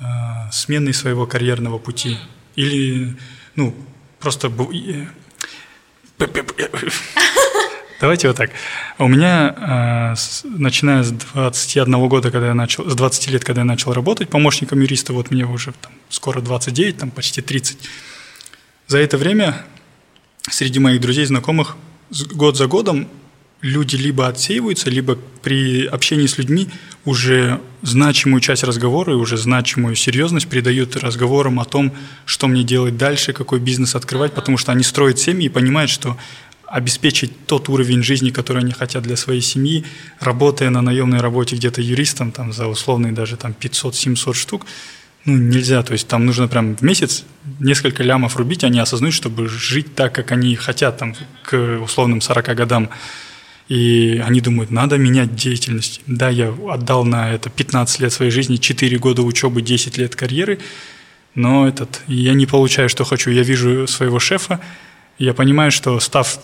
[0.00, 0.04] э,
[0.50, 2.18] сменой своего карьерного пути?
[2.56, 3.16] Или,
[3.54, 3.72] ну,
[4.18, 4.48] просто...
[8.00, 8.50] Давайте вот так.
[8.98, 13.64] У меня, э, начиная с 21 года, когда я начал, с 20 лет, когда я
[13.64, 17.78] начал работать помощником юриста, вот мне уже там, скоро 29, там почти 30.
[18.88, 19.64] За это время
[20.50, 21.76] среди моих друзей, знакомых,
[22.34, 23.06] год за годом
[23.62, 26.68] люди либо отсеиваются, либо при общении с людьми
[27.04, 31.92] уже значимую часть разговора и уже значимую серьезность придают разговорам о том,
[32.26, 36.16] что мне делать дальше, какой бизнес открывать, потому что они строят семьи и понимают, что
[36.66, 39.84] обеспечить тот уровень жизни, который они хотят для своей семьи,
[40.20, 44.66] работая на наемной работе где-то юристом там, за условные даже там, 500-700 штук,
[45.24, 45.82] ну, нельзя.
[45.82, 47.24] То есть там нужно прям в месяц
[47.60, 52.56] несколько лямов рубить, они осознают, чтобы жить так, как они хотят там, к условным 40
[52.56, 52.88] годам.
[53.72, 56.02] И они думают, надо менять деятельность.
[56.06, 60.58] Да, я отдал на это 15 лет своей жизни, 4 года учебы, 10 лет карьеры,
[61.34, 63.30] но этот, я не получаю, что хочу.
[63.30, 64.60] Я вижу своего шефа,
[65.18, 66.38] я понимаю, что став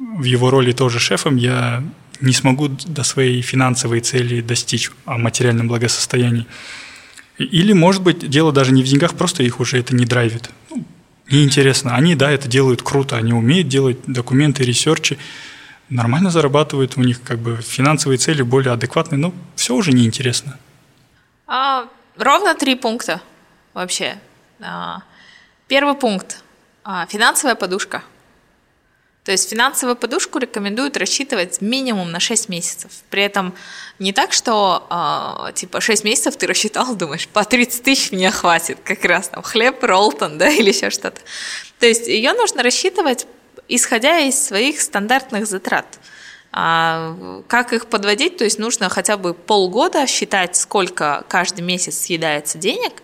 [0.00, 1.84] в его роли тоже шефом, я
[2.20, 6.46] не смогу до своей финансовой цели достичь о материальном благосостоянии.
[7.38, 10.50] Или, может быть, дело даже не в деньгах, просто их уже это не драйвит.
[10.70, 10.84] Ну,
[11.30, 11.94] неинтересно.
[11.94, 15.16] Они, да, это делают круто, они умеют делать документы, ресерчи,
[15.88, 20.58] нормально зарабатывают, у них как бы финансовые цели более адекватные, но все уже неинтересно.
[21.46, 23.20] А, ровно три пункта
[23.74, 24.18] вообще.
[24.60, 25.02] А,
[25.68, 26.42] первый пункт
[26.84, 28.02] а,– финансовая подушка.
[29.26, 32.92] То есть финансовую подушку рекомендуют рассчитывать минимум на 6 месяцев.
[33.10, 33.54] При этом
[33.98, 34.86] не так, что
[35.48, 39.42] э, типа 6 месяцев ты рассчитал, думаешь, по 30 тысяч мне хватит, как раз там
[39.42, 41.20] хлеб, ролтон, да, или еще что-то.
[41.80, 43.26] То есть ее нужно рассчитывать
[43.68, 45.98] исходя из своих стандартных затрат.
[46.52, 47.14] А
[47.48, 48.38] как их подводить?
[48.38, 53.02] То есть нужно хотя бы полгода считать, сколько каждый месяц съедается денег,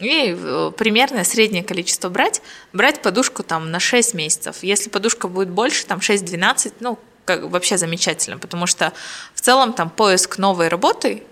[0.00, 4.56] и э, примерное среднее количество брать, брать подушку там на 6 месяцев.
[4.62, 8.92] Если подушка будет больше, там 6-12, ну, как, вообще замечательно, потому что
[9.34, 11.22] в целом там поиск новой работы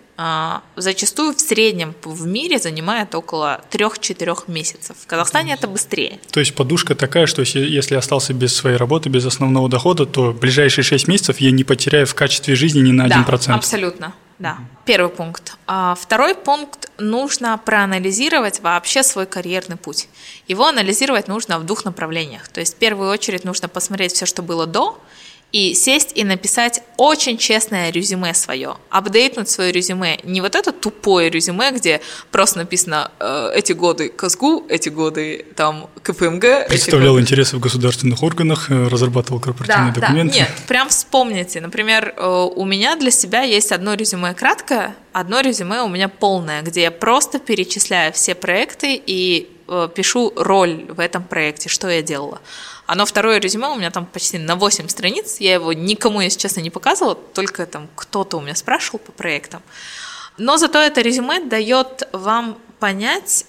[0.76, 4.96] зачастую в среднем в мире занимает около 3-4 месяцев.
[5.02, 6.18] В Казахстане это быстрее.
[6.30, 10.32] То есть подушка такая, что если, если остался без своей работы, без основного дохода, то
[10.32, 13.46] ближайшие 6 месяцев я не потеряю в качестве жизни ни на 1%.
[13.46, 14.14] Да, абсолютно.
[14.38, 14.56] Да,
[14.86, 15.58] первый пункт.
[15.66, 20.08] А второй пункт– нужно проанализировать вообще свой карьерный путь.
[20.48, 22.48] Его анализировать нужно в двух направлениях.
[22.48, 24.98] То есть в первую очередь нужно посмотреть все, что было до,
[25.52, 30.18] и сесть и написать очень честное резюме свое, апдейтнуть свое резюме.
[30.22, 35.88] Не вот это тупое резюме, где просто написано э, эти годы КСГУ, эти годы там
[36.02, 36.68] КПМГ.
[36.68, 37.22] Представлял годы...
[37.22, 40.34] интересы в государственных органах, э, разрабатывал корпоративные да, документы.
[40.34, 41.60] Да, нет, прям вспомните.
[41.60, 46.62] Например, э, у меня для себя есть одно резюме краткое, одно резюме у меня полное,
[46.62, 49.48] где я просто перечисляю все проекты и
[49.94, 52.40] пишу роль в этом проекте, что я делала.
[52.92, 55.36] Оно второе резюме у меня там почти на 8 страниц.
[55.38, 59.62] Я его никому, если честно, не показывала, только там кто-то у меня спрашивал по проектам.
[60.38, 63.46] Но зато это резюме дает вам понять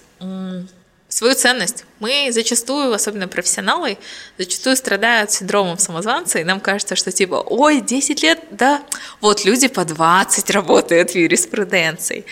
[1.08, 1.84] свою ценность.
[1.98, 3.98] Мы зачастую, особенно профессионалы,
[4.44, 8.82] зачастую страдают синдромом самозванца, и нам кажется, что типа, ой, 10 лет, да,
[9.20, 12.24] вот люди по 20 работают в юриспруденции.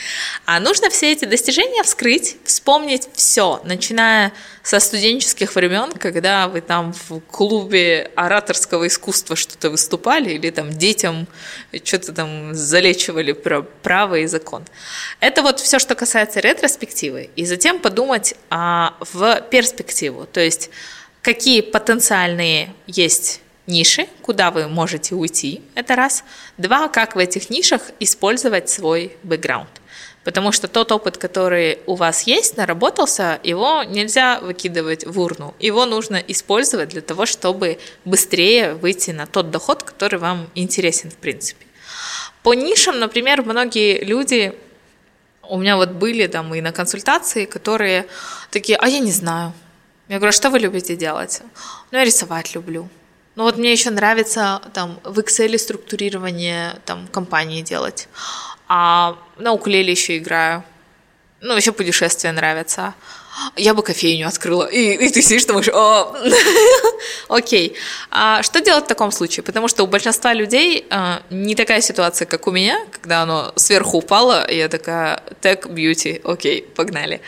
[0.45, 4.33] А нужно все эти достижения вскрыть, вспомнить все, начиная
[4.63, 11.27] со студенческих времен, когда вы там в клубе ораторского искусства что-то выступали, или там детям
[11.85, 14.65] что-то там залечивали про право и закон.
[15.21, 17.31] Это вот все, что касается ретроспективы.
[17.37, 20.71] И затем подумать а, в перспективу, то есть
[21.23, 26.25] какие потенциальные есть ниши, куда вы можете уйти, это раз.
[26.59, 29.69] Два, как в этих нишах использовать свой бэкграунд.
[30.25, 35.55] Потому что тот опыт, который у вас есть, наработался, его нельзя выкидывать в урну.
[35.59, 41.17] Его нужно использовать для того, чтобы быстрее выйти на тот доход, который вам интересен в
[41.17, 41.65] принципе.
[42.43, 44.53] По нишам, например, многие люди
[45.49, 48.07] у меня вот были там и на консультации, которые
[48.51, 49.55] такие, а я не знаю.
[50.11, 51.41] Я говорю, а что вы любите делать?
[51.93, 52.89] Ну, я рисовать люблю.
[53.37, 58.09] Ну вот мне еще нравится там в Excel структурирование там компании делать.
[58.67, 60.65] А на укулеле еще играю.
[61.41, 62.95] Ну, еще путешествия нравятся
[63.57, 64.65] я бы кофейню открыла.
[64.67, 66.15] И, и ты сидишь, думаешь, о,
[67.29, 67.75] окей.
[68.11, 69.43] А что делать в таком случае?
[69.45, 73.99] Потому что у большинства людей а, не такая ситуация, как у меня, когда оно сверху
[73.99, 77.21] упало, и я такая, тег, бьюти, окей, погнали.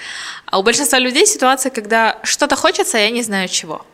[0.46, 3.84] А у большинства людей ситуация, когда что-то хочется, а я не знаю чего.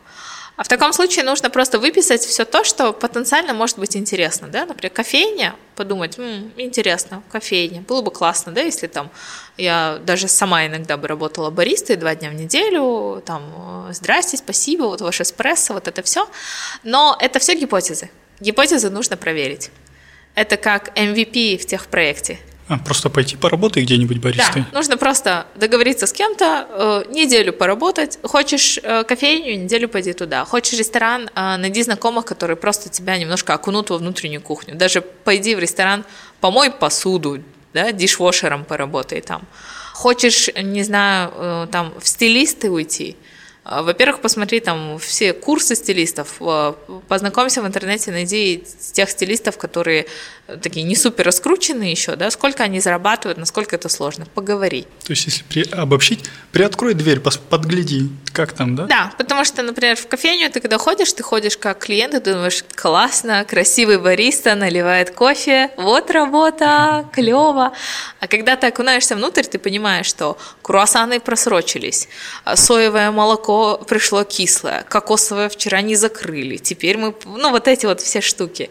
[0.59, 4.65] А в таком случае нужно просто выписать все то, что потенциально может быть интересно, да,
[4.65, 9.09] например, кофейня, подумать, М, интересно, кофейня, было бы классно, да, если там
[9.55, 14.83] я даже сама иногда бы работала баристой два дня в неделю, там, э, здрасте, спасибо,
[14.83, 16.29] вот ваш эспрессо, вот это все,
[16.83, 18.09] но это все гипотезы.
[18.41, 19.71] Гипотезы нужно проверить.
[20.35, 22.37] Это как MVP в техпроекте.
[22.69, 24.61] А, просто пойти поработать где-нибудь баристой?
[24.71, 28.19] Да, нужно просто договориться с кем-то, э, неделю поработать.
[28.21, 30.45] Хочешь э, кофейню, неделю пойди туда.
[30.45, 34.75] Хочешь ресторан, э, найди знакомых, которые просто тебя немножко окунут во внутреннюю кухню.
[34.75, 36.05] Даже пойди в ресторан,
[36.41, 37.41] помой посуду,
[37.73, 39.41] да, дишвошером поработай там.
[39.93, 43.17] Хочешь, не знаю, э, там в стилисты уйти–
[43.69, 46.73] во-первых, посмотри там все курсы стилистов, а,
[47.07, 48.63] познакомься в интернете, найди
[48.93, 50.07] тех стилистов, которые
[50.61, 54.87] такие не супер раскрученные еще, да, сколько они зарабатывают, насколько это сложно, поговори.
[55.03, 58.85] То есть, если при, обобщить, приоткрой дверь, подгляди, как там, да?
[58.85, 62.63] Да, потому что, например, в кофейню ты когда ходишь, ты ходишь как клиент, и думаешь,
[62.75, 67.73] классно, красивый бариста наливает кофе, вот работа, клево.
[68.19, 72.07] А когда ты окунаешься внутрь, ты понимаешь, что круассаны просрочились,
[72.43, 78.01] а соевое молоко пришло кислое, кокосовое вчера не закрыли, теперь мы, ну вот эти вот
[78.01, 78.69] все штуки.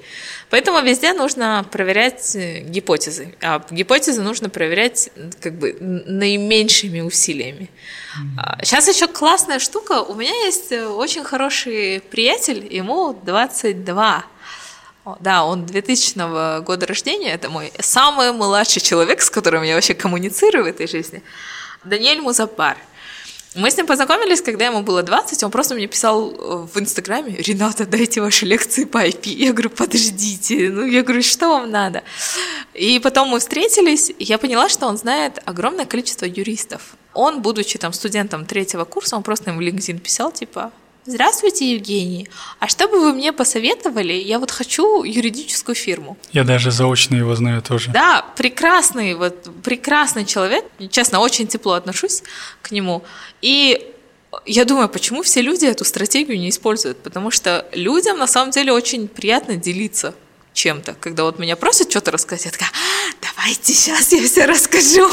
[0.50, 7.68] Поэтому везде нужно проверять э, гипотезы, а гипотезы нужно проверять как бы наименьшими усилиями.
[8.62, 14.24] Сейчас а, еще классная штука, у меня есть э, очень хороший приятель, ему 22.
[15.20, 20.64] Да, он 2000 года рождения, это мой самый младший человек, с которым я вообще коммуницирую
[20.64, 21.22] в этой жизни.
[21.84, 22.76] Даниэль Музапар.
[23.54, 27.36] Мы с ним познакомились, когда ему было 20, он просто мне писал э, в Инстаграме,
[27.36, 29.30] Рената, дайте ваши лекции по IP.
[29.30, 32.02] Я говорю, подождите, ну я говорю, что вам надо?
[32.74, 36.96] И потом мы встретились, и я поняла, что он знает огромное количество юристов.
[37.14, 40.70] Он, будучи там студентом третьего курса, он просто ему в LinkedIn писал, типа,
[41.10, 42.28] Здравствуйте, Евгений.
[42.58, 44.12] А что бы вы мне посоветовали?
[44.12, 46.18] Я вот хочу юридическую фирму.
[46.32, 47.90] Я даже заочно его знаю тоже.
[47.90, 50.66] Да, прекрасный, вот прекрасный человек.
[50.90, 52.22] Честно, очень тепло отношусь
[52.60, 53.02] к нему.
[53.40, 53.90] И
[54.44, 56.98] я думаю, почему все люди эту стратегию не используют?
[56.98, 60.14] Потому что людям на самом деле очень приятно делиться
[60.52, 60.94] чем-то.
[61.00, 62.87] Когда вот меня просят что-то рассказать, я такая, «А,
[63.48, 65.10] давайте сейчас я все расскажу.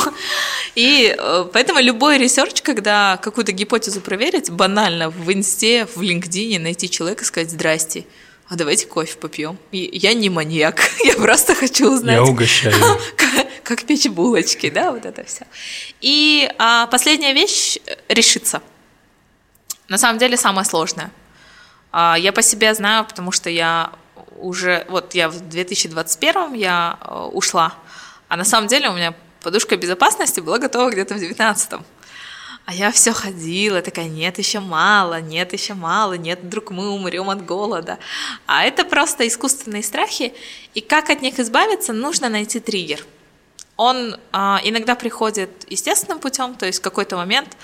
[0.75, 6.89] И э, поэтому любой research, когда какую-то гипотезу проверить, банально в инсте, в LinkedIn найти
[6.89, 8.05] человека и сказать «здрасте»,
[8.49, 9.57] а давайте кофе попьем.
[9.71, 12.17] И я не маньяк, я просто хочу узнать.
[12.17, 12.75] Я угощаю.
[13.15, 15.47] Как, как печь булочки, да, вот это все.
[16.01, 17.77] И а, последняя вещь–
[18.09, 18.61] решиться.
[19.87, 21.09] На самом деле самое сложное.
[21.91, 23.91] А, я по себе знаю, потому что я
[24.37, 27.73] уже, вот я в 2021 я э, ушла,
[28.27, 31.81] а на самом деле у меня подушка безопасности была готова где-то в 2019.
[32.65, 37.29] А я все ходила, такая, нет, еще мало, нет, еще мало, нет, вдруг мы умрем
[37.29, 37.99] от голода.
[38.47, 40.33] А это просто искусственные страхи,
[40.73, 43.05] и как от них избавиться, нужно найти триггер.
[43.77, 47.55] Он а, иногда приходит естественным путем, то есть в какой-то момент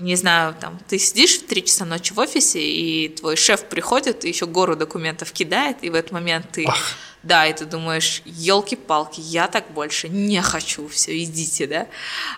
[0.00, 4.24] не знаю, там, ты сидишь в 3 часа ночи в офисе, и твой шеф приходит,
[4.24, 6.76] и еще гору документов кидает, и в этот момент ты, Ах.
[7.22, 11.86] да, и ты думаешь, елки-палки, я так больше не хочу, все, идите, да.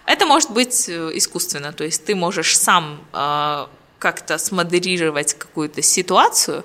[0.07, 3.67] Это может быть э, искусственно, то есть ты можешь сам э,
[3.99, 6.65] как-то смодерировать какую-то ситуацию,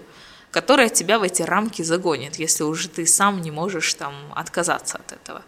[0.57, 5.11] которая тебя в эти рамки загонит, если уже ты сам не можешь там отказаться от
[5.11, 5.43] этого.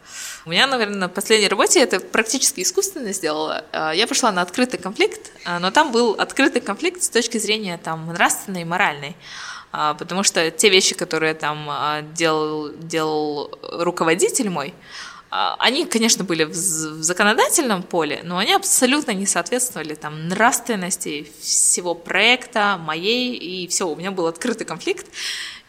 [0.46, 3.66] У меня, наверное, на последней работе это практически искусственно сделала.
[3.72, 7.80] А, я пошла на открытый конфликт, а, но там был открытый конфликт с точки зрения
[7.84, 9.16] там нравственной и моральной.
[9.72, 11.72] А, потому что те вещи, которые там
[12.14, 14.76] делал, делал руководитель мой,
[15.30, 22.78] они, конечно, были в законодательном поле, но они абсолютно не соответствовали там нравственности всего проекта,
[22.78, 25.06] моей, и все, у меня был открытый конфликт,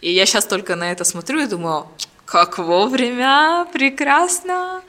[0.01, 1.89] и я сейчас только на это смотрю и думаю,
[2.25, 4.83] как вовремя, прекрасно.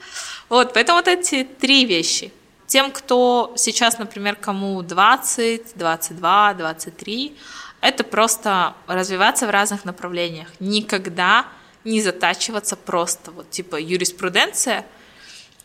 [0.48, 2.32] Вот, поэтому вот эти три вещи.
[2.66, 7.36] Тем, кто сейчас, например, кому 20, 22, 23,
[7.82, 10.48] это просто развиваться в разных направлениях.
[10.60, 11.61] Никогда не
[12.00, 14.86] затачиваться просто вот типа юриспруденция.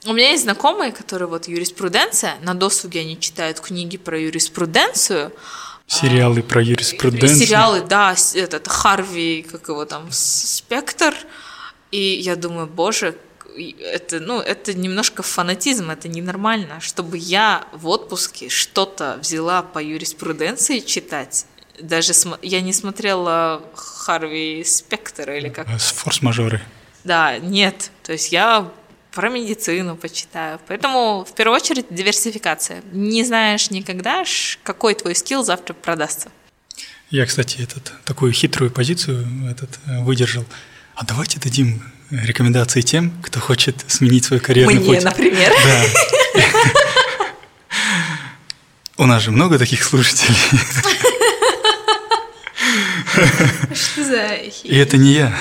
[0.05, 5.33] У меня есть знакомые, которые вот юриспруденция, на досуге они читают книги про юриспруденцию,
[5.87, 7.39] Сериалы про юриспруденцию.
[7.39, 11.15] Сериалы, да, этот Харви, как его там, Спектр,
[11.91, 13.15] и я думаю, боже,
[13.79, 20.79] это, ну, это немножко фанатизм, это ненормально, чтобы я в отпуске что-то взяла по юриспруденции
[20.79, 21.45] читать.
[21.81, 22.39] Даже см...
[22.41, 25.67] я не смотрела Харви Спектора или как.
[25.69, 26.61] С форс-мажоры.
[27.03, 27.91] Да, нет.
[28.03, 28.69] То есть я
[29.11, 30.59] про медицину почитаю.
[30.67, 32.83] Поэтому в первую очередь диверсификация.
[32.91, 34.23] Не знаешь никогда,
[34.63, 36.29] какой твой скилл завтра продастся.
[37.09, 40.45] Я, кстати, этот, такую хитрую позицию этот, э, выдержал.
[40.93, 45.03] А давайте дадим рекомендации тем, кто хочет сменить свой карьерный Мне, путь.
[45.03, 45.51] Например.
[45.63, 45.83] Да.
[48.97, 50.37] У нас же много таких слушателей.
[53.73, 55.37] Что за И это не я,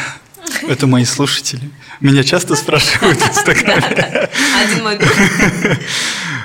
[0.62, 1.70] это мои слушатели.
[2.00, 4.30] Меня часто спрашивают в Инстаграме.
[4.64, 5.12] Один мой друг.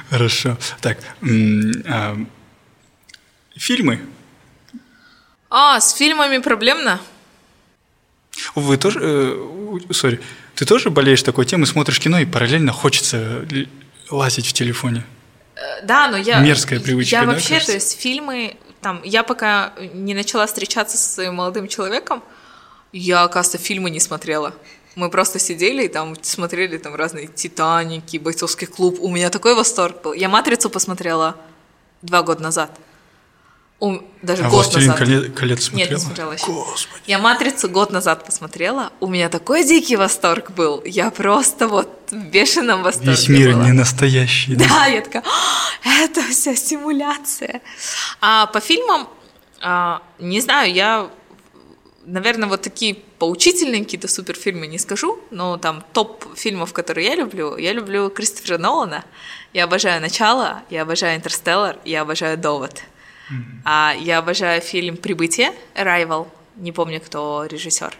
[0.09, 0.57] Хорошо.
[0.81, 0.97] Так,
[1.87, 2.17] а,
[3.55, 4.01] фильмы.
[5.49, 6.99] А, с фильмами проблемно?
[8.55, 9.37] Вы тоже,
[9.91, 10.19] сори, э,
[10.55, 13.45] ты тоже болеешь такой темой, смотришь кино и параллельно хочется
[14.09, 15.03] лазить в телефоне?
[15.55, 16.39] Э, да, но я...
[16.39, 17.71] Мерзкая привычка, Я да, вообще, кажется?
[17.71, 22.23] то есть фильмы, там, я пока не начала встречаться со своим молодым человеком,
[22.91, 24.53] я, оказывается, фильмы не смотрела.
[24.95, 28.97] Мы просто сидели и там смотрели там разные «Титаники», «Бойцовский клуб».
[28.99, 30.13] У меня такой восторг был.
[30.13, 31.37] Я «Матрицу» посмотрела
[32.01, 32.77] два года назад–
[33.81, 34.99] у, даже а год «Властелин назад.
[34.99, 35.89] колец, колец» смотрела?
[35.89, 36.45] Нет, не смотрела еще.
[36.45, 37.03] Господи.
[37.07, 38.93] Я «Матрицу» год назад посмотрела.
[38.99, 40.83] У меня такой дикий восторг был.
[40.85, 43.65] Я просто вот в бешеном восторге Весь мир была.
[43.65, 44.55] не настоящий.
[44.55, 45.23] Да, да я такая,
[45.83, 47.61] это вся симуляция.
[48.21, 49.09] А по фильмам,
[49.61, 51.09] а, не знаю, я,
[52.05, 57.57] наверное, вот такие поучительные какие-то суперфильмы не скажу, но там топ фильмов, которые я люблю,
[57.57, 59.05] я люблю Кристофера Нолана.
[59.53, 62.83] Я обожаю «Начало», я обожаю «Интерстеллар», я обожаю «Довод».
[63.65, 67.95] А я обожаю фильм «Прибытие», «Arrival», не помню, кто режиссер.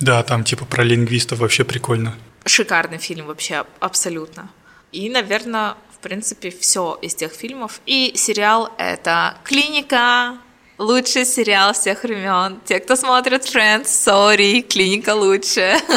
[0.00, 2.14] Да, там типа про лингвистов вообще прикольно.
[2.44, 4.50] Шикарный фильм вообще, абсолютно.
[4.92, 7.80] И, наверное, в принципе, все из тех фильмов.
[7.86, 10.38] И сериал— это «Клиника»,
[10.78, 12.58] лучший сериал всех времен.
[12.64, 15.76] Те, кто смотрит Friends, sorry, «Клиника» лучше.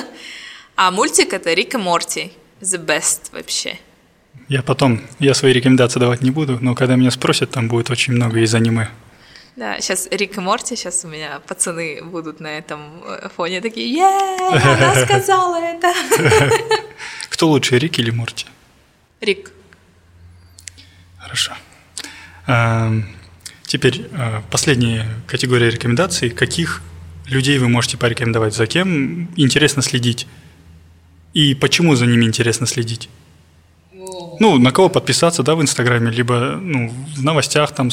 [0.75, 3.77] А мультик— это «Рик и Морти», the best вообще.
[4.53, 8.13] Я потом, я свои рекомендации давать не буду, но когда меня спросят, там будет очень
[8.13, 8.87] много из аниме.
[9.55, 13.91] Да, сейчас Рик и Морти, сейчас у меня пацаны будут на этом э, фоне такие,
[13.91, 15.91] е она сказала это.
[17.29, 18.45] Кто лучше, Рик или Морти?
[19.21, 19.51] Рик.
[21.17, 21.53] Хорошо.
[22.45, 23.07] Эм,
[23.63, 26.29] теперь э, последняя категория рекомендаций.
[26.29, 26.83] Каких
[27.25, 28.53] людей вы можете порекомендовать?
[28.53, 30.27] За кем интересно следить?
[31.33, 33.09] И почему за ними интересно следить?
[34.39, 37.89] Ну, на кого подписаться, да, в Инстаграме, либо ну, в новостях там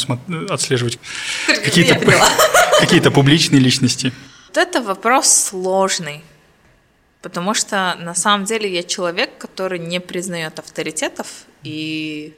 [0.49, 0.99] отслеживать
[1.47, 1.95] какие-то
[2.81, 4.13] какие публичные личности.
[4.49, 6.23] Вот это вопрос сложный,
[7.23, 11.27] потому что на самом деле я человек, который не признает авторитетов
[11.63, 12.35] и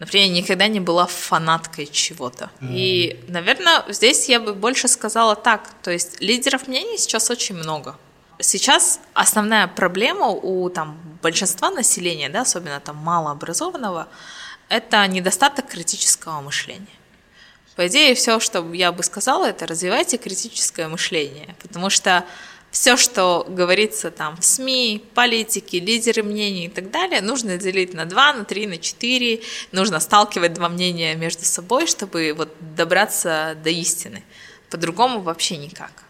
[0.00, 2.50] Например, я никогда не была фанаткой чего-то.
[2.62, 2.68] Mm.
[2.72, 5.70] И, наверное, здесь я бы больше сказала так.
[5.82, 7.96] То есть лидеров мнений сейчас очень много.
[8.40, 14.08] Сейчас основная проблема у там, большинства населения, да, особенно там малообразованного,
[14.68, 16.86] это недостаток критического мышления.
[17.76, 22.24] По идее, все, что я бы сказала, это развивайте критическое мышление, потому что
[22.70, 28.04] все, что говорится там в СМИ, политики, лидеры мнений и так далее, нужно делить на
[28.04, 29.40] два, на три, на четыре,
[29.72, 34.22] нужно сталкивать два мнения между собой, чтобы вот добраться до истины.
[34.70, 36.04] По-другому вообще никак.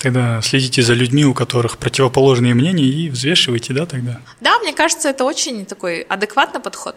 [0.00, 4.22] Тогда следите за людьми, у которых противоположные мнения, и взвешивайте, да, тогда?
[4.40, 6.96] Да, мне кажется, это очень такой адекватный подход.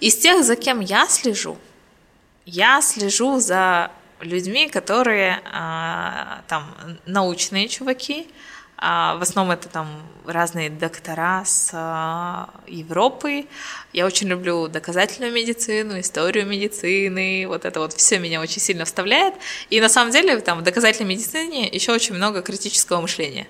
[0.00, 1.58] Из тех, за кем я слежу,
[2.46, 3.90] я слежу за
[4.20, 6.76] людьми, которые а, там
[7.06, 8.28] научные чуваки,
[8.84, 9.88] в основном это там
[10.26, 13.46] разные доктора с а, Европы.
[13.92, 17.46] Я очень люблю доказательную медицину, историю медицины.
[17.48, 19.34] Вот это вот все меня очень сильно вставляет.
[19.70, 23.46] И на самом деле там в доказательной медицине еще очень много критического мышления.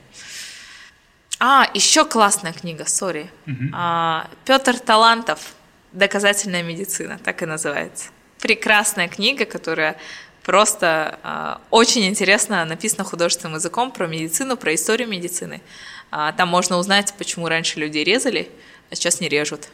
[1.40, 3.30] А, еще классная книга, сори.
[3.46, 3.70] Угу.
[3.72, 5.54] А, Петр Талантов
[5.92, 8.10] «Доказательная медицина», так и называется.
[8.38, 9.96] Прекрасная книга, которая
[10.44, 15.62] Просто э, очень интересно написано художественным языком про медицину, про историю медицины.
[16.10, 18.50] А, там можно узнать, почему раньше людей резали,
[18.90, 19.68] а сейчас не режут.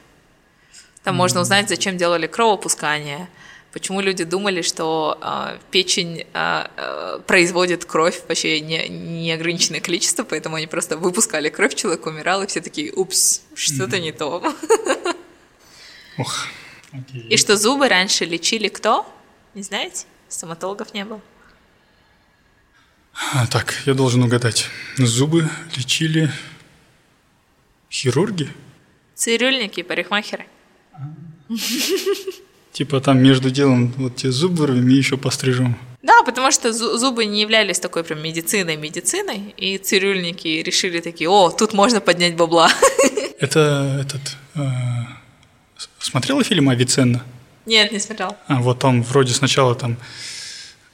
[1.03, 1.19] Там mm-hmm.
[1.19, 3.29] можно узнать, зачем делали кровопускание,
[3.73, 10.57] почему люди думали, что э, печень э, э, производит кровь вообще не, неограниченное количество, поэтому
[10.57, 14.01] они просто выпускали кровь, человек умирал, и все такие, упс, что-то mm-hmm.
[14.01, 14.55] не то.
[16.19, 16.47] Ох,
[16.93, 17.29] okay.
[17.29, 19.05] И что зубы раньше лечили кто?
[19.55, 20.07] Не знаете?
[20.31, 21.21] Стоматологов не было.
[23.35, 24.69] А, так, я должен угадать.
[24.97, 26.31] Зубы лечили
[27.91, 28.49] хирурги?
[29.15, 30.47] Цирюльники, парикмахеры.
[32.73, 35.77] Типа там между делом вот те зубы вырвем и еще пострижем.
[36.03, 41.75] Да, потому что зубы не являлись такой прям медициной-медициной, и цирюльники решили такие, о, тут
[41.75, 42.71] можно поднять бабла.
[43.39, 44.37] Это этот...
[44.55, 44.61] Э,
[45.99, 47.23] смотрела фильм «Авиценна»?
[47.67, 48.37] Нет, не смотрел.
[48.47, 49.97] А, вот там вроде сначала там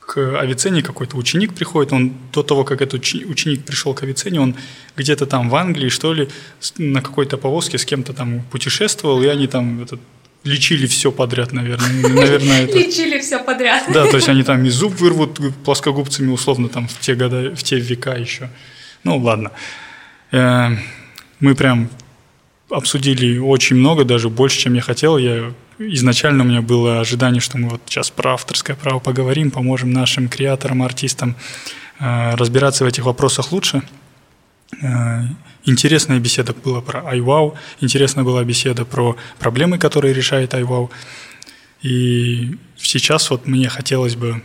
[0.00, 4.54] к Авиценне какой-то ученик приходит, он до того, как этот ученик пришел к Авиценне, он
[4.96, 6.28] где-то там в Англии, что ли,
[6.78, 10.00] на какой-то повозке с кем-то там путешествовал, и они там этот,
[10.44, 12.08] лечили все подряд, наверное.
[12.08, 12.78] наверное это...
[12.78, 13.84] Лечили все подряд.
[13.92, 17.62] Да, то есть они там и зуб вырвут плоскогубцами, условно, там в те года, в
[17.64, 18.48] те века еще.
[19.02, 19.50] Ну, ладно.
[20.30, 20.68] Э,
[21.40, 21.90] мы прям
[22.70, 25.18] обсудили очень много, даже больше, чем я хотел.
[25.18, 29.92] Я изначально у меня было ожидание, что мы вот сейчас про авторское право поговорим, поможем
[29.92, 31.36] нашим креаторам, артистам
[31.98, 33.82] э, разбираться в этих вопросах лучше.
[34.82, 35.22] Э,
[35.64, 40.90] интересная беседа была про iWow, интересная была беседа про проблемы, которые решает iWow.
[41.82, 44.42] И сейчас вот мне хотелось бы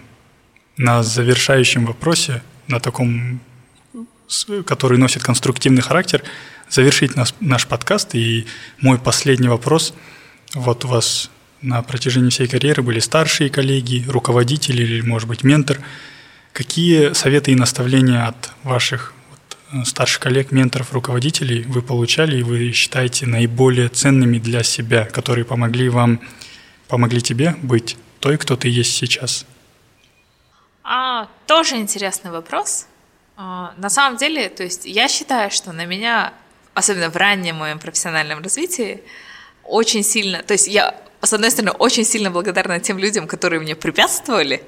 [0.78, 3.40] на завершающем вопросе, на таком,
[4.66, 6.24] который носит конструктивный характер,
[6.70, 8.16] завершить наш, наш подкаст.
[8.16, 8.46] И
[8.80, 9.94] мой последний вопрос–
[10.54, 11.30] вот у вас
[11.62, 15.80] на протяжении всей карьеры были старшие коллеги, руководители или, может быть, ментор.
[16.54, 22.72] Какие советы и наставления от ваших вот, старших коллег, менторов, руководителей вы получали и вы
[22.72, 26.20] считаете наиболее ценными для себя, которые помогли вам,
[26.88, 29.46] помогли тебе быть той, кто ты есть сейчас?
[30.84, 32.88] А, тоже интересный вопрос.
[33.38, 36.34] А, на самом деле, то есть я считаю, что на меня,
[36.74, 39.02] особенно в раннем моем профессиональном развитии,
[39.72, 43.74] очень сильно, то есть я, с одной стороны, очень сильно благодарна тем людям, которые мне
[43.76, 44.62] препятствовали,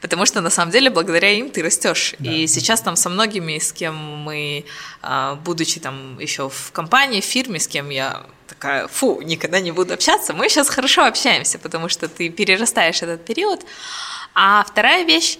[0.00, 2.14] потому что на самом деле благодаря им ты растешь.
[2.18, 2.32] Да.
[2.32, 4.64] И сейчас там со многими, с кем мы,
[5.02, 9.72] а, будучи там еще в компании, в фирме, с кем я такая, фу, никогда не
[9.72, 13.66] буду общаться, мы сейчас хорошо общаемся, потому что ты перерастаешь этот период.
[14.34, 15.38] А вторая вещь,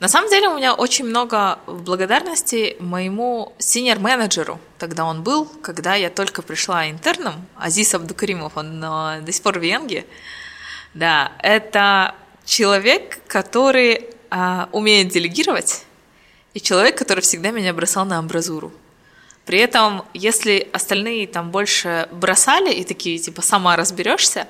[0.00, 4.60] на самом деле у меня очень много благодарности моему синер-менеджеру.
[4.78, 7.46] Тогда он был, когда я только пришла интерном.
[7.56, 10.06] Азиз Абдукаримов, он до сих пор в Венге.
[10.94, 15.84] Да, это человек, который а, умеет делегировать,
[16.54, 18.72] и человек, который всегда меня бросал на амбразуру.
[19.44, 24.46] При этом, если остальные там больше бросали и такие, типа, сама разберешься,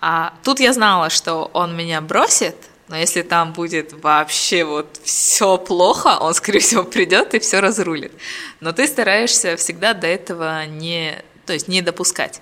[0.00, 2.56] а тут я знала, что он меня бросит,
[2.88, 8.12] но если там будет вообще вот все плохо, он, скорее всего, придет и все разрулит.
[8.60, 12.40] Но ты стараешься всегда до этого не, то есть не допускать.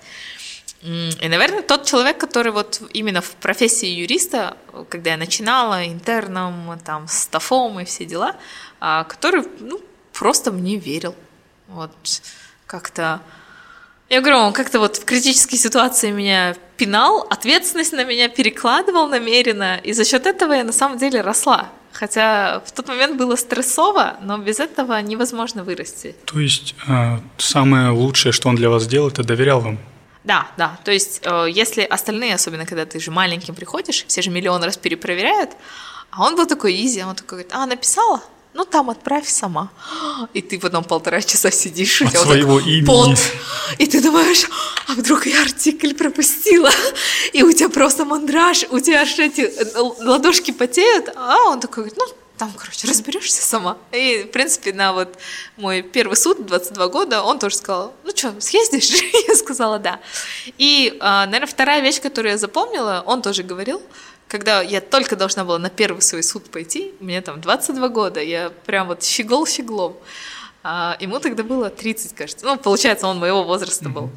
[0.81, 4.57] И, наверное, тот человек, который вот именно в профессии юриста,
[4.89, 8.35] когда я начинала интерном, там, стафом и все дела,
[8.79, 9.79] а, который, ну,
[10.11, 11.15] просто мне верил.
[11.67, 11.91] Вот
[12.65, 13.21] как-то...
[14.09, 19.79] Я говорю, он как-то вот в критической ситуации меня пинал, ответственность на меня перекладывал намеренно,
[19.87, 21.69] и за счет этого я на самом деле росла.
[21.93, 26.15] Хотя в тот момент было стрессово, но без этого невозможно вырасти.
[26.25, 29.77] То есть э, самое лучшее, что он для вас сделал, это доверял вам?
[30.23, 30.79] Да, да.
[30.83, 34.77] То есть, э, если остальные, особенно когда ты же маленьким приходишь, все же миллион раз
[34.77, 35.51] перепроверяют,
[36.09, 38.21] а он был такой изи, он такой говорит, а, написала?
[38.53, 39.71] Ну, там отправь сама.
[40.33, 42.01] И ты потом полтора часа сидишь.
[42.01, 42.85] От своего так, имени.
[42.85, 43.17] Пот,
[43.77, 44.45] и ты думаешь,
[44.87, 46.69] а вдруг я артикль пропустила?
[47.31, 51.09] И у тебя просто мандраж, у тебя аж эти э, ладошки потеют.
[51.15, 52.05] А он такой говорит, ну,
[52.41, 53.77] там, короче, разберешься сама.
[53.91, 55.15] И, в принципе, на вот
[55.57, 58.89] мой первый суд, 22 года, он тоже сказал, ну что, съездишь?
[59.27, 59.99] Я сказала, да.
[60.57, 63.79] И, а, наверное, вторая вещь, которую я запомнила, он тоже говорил,
[64.31, 68.49] когда я только должна была на первый свой суд пойти, мне там 22 года, я
[68.65, 69.97] прям вот щегол щеглом.
[70.63, 72.45] А ему тогда было 30, кажется.
[72.45, 74.09] Ну, получается, он моего возраста был.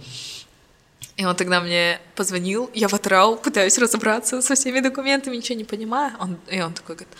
[1.16, 5.64] И он тогда мне позвонил, я в отрау, пытаюсь разобраться со всеми документами, ничего не
[5.64, 6.12] понимаю.
[6.20, 7.14] Он, и он такой говорит,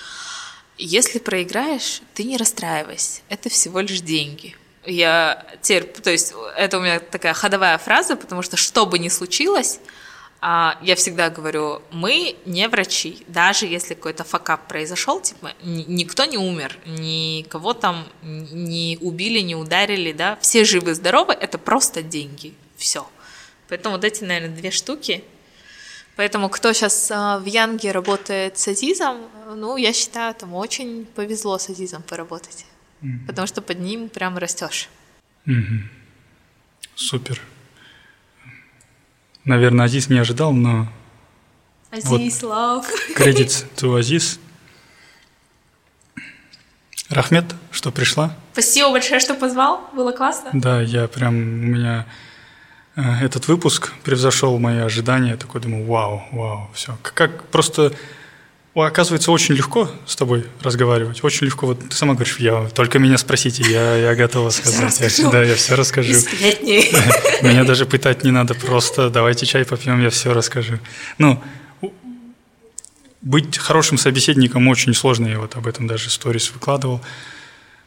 [0.79, 4.57] если проиграешь, ты не расстраивайся, это всего лишь деньги.
[4.87, 9.09] Я теперь, то есть это у меня такая ходовая фраза, потому что что бы ни
[9.09, 9.81] случилось,
[10.83, 16.79] я всегда говорю, мы не врачи, даже если какой-то факап произошел, типа никто не умер,
[16.85, 23.07] никого там не убили, не ударили, да, все живы, здоровы, это просто деньги, все.
[23.69, 25.25] Поэтому вот эти, наверное, две штуки,
[26.17, 29.17] Поэтому кто сейчас а, в Янге работает с Азизом,
[29.57, 32.67] ну, я считаю, там очень повезло с Азизом поработать.
[33.03, 33.27] Mm-hmm.
[33.27, 34.89] Потому что под ним прям растешь.
[35.47, 35.81] Mm-hmm.
[36.95, 37.41] Супер.
[39.45, 40.89] Наверное, Азиз не ожидал, но...
[41.91, 42.87] Азиз, вот love.
[43.15, 44.39] Кредит to Азиз.
[47.11, 48.35] Рахмет, что пришла.
[48.53, 49.89] Спасибо большое, что позвал.
[49.93, 50.51] Было классно.
[50.53, 51.35] Да, я прям...
[51.35, 52.07] У меня
[52.97, 55.31] Э, этот выпуск превзошел мои ожидания.
[55.31, 56.97] Я такой думаю, вау, вау, все.
[57.03, 57.93] Как просто
[58.83, 61.23] оказывается, очень легко с тобой разговаривать.
[61.23, 61.67] Очень легко.
[61.67, 65.19] Вот ты сама говоришь, я только меня спросите, я, я готова сказать.
[65.19, 66.13] Я, да, я все расскажу.
[67.43, 70.81] Меня даже пытать не надо, просто давайте чай попьем, я все расскажу.
[71.19, 71.41] Ну,
[73.23, 77.01] быть хорошим собеседником очень сложно, я вот об этом даже сторис выкладывал.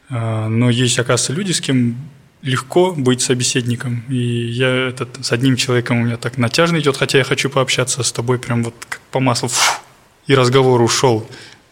[0.09, 1.97] Э, но есть, оказывается, люди, с кем
[2.41, 4.03] легко быть собеседником.
[4.09, 8.03] И я этот, с одним человеком у меня так натяжно идет, хотя я хочу пообщаться
[8.03, 9.49] с тобой прям вот как по маслу.
[9.49, 9.81] Фу,
[10.27, 11.27] и разговор ушел.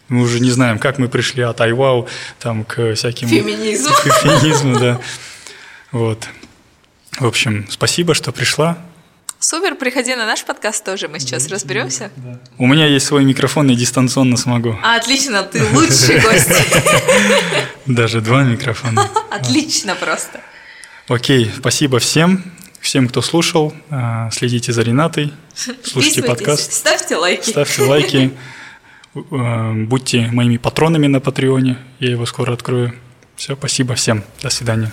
[0.08, 3.28] Мы уже не знаем, как мы пришли от айвау там, к всяким...
[3.28, 3.92] Феминизму.
[3.92, 5.00] К феминизму, да.
[5.92, 6.28] Вот.
[7.18, 8.78] В общем, спасибо, что пришла.
[9.38, 12.10] Супер, приходи на наш подкаст тоже, мы сейчас да, разберемся.
[12.16, 12.40] Да.
[12.58, 14.78] У меня есть свой микрофон, и дистанционно смогу.
[14.82, 16.50] А, отлично, ты лучший гость.
[17.84, 19.08] Даже два микрофона.
[19.30, 20.40] Отлично просто.
[21.08, 22.42] Окей, спасибо всем,
[22.86, 23.74] всем, кто слушал.
[23.90, 25.32] А, следите за Ренатой,
[25.82, 26.72] слушайте подкаст.
[26.72, 27.50] Ставьте лайки.
[27.50, 28.32] Ставьте лайки.
[29.32, 32.94] А, будьте моими патронами на Патреоне, я его скоро открою.
[33.34, 34.22] Все, спасибо всем.
[34.40, 34.92] До свидания.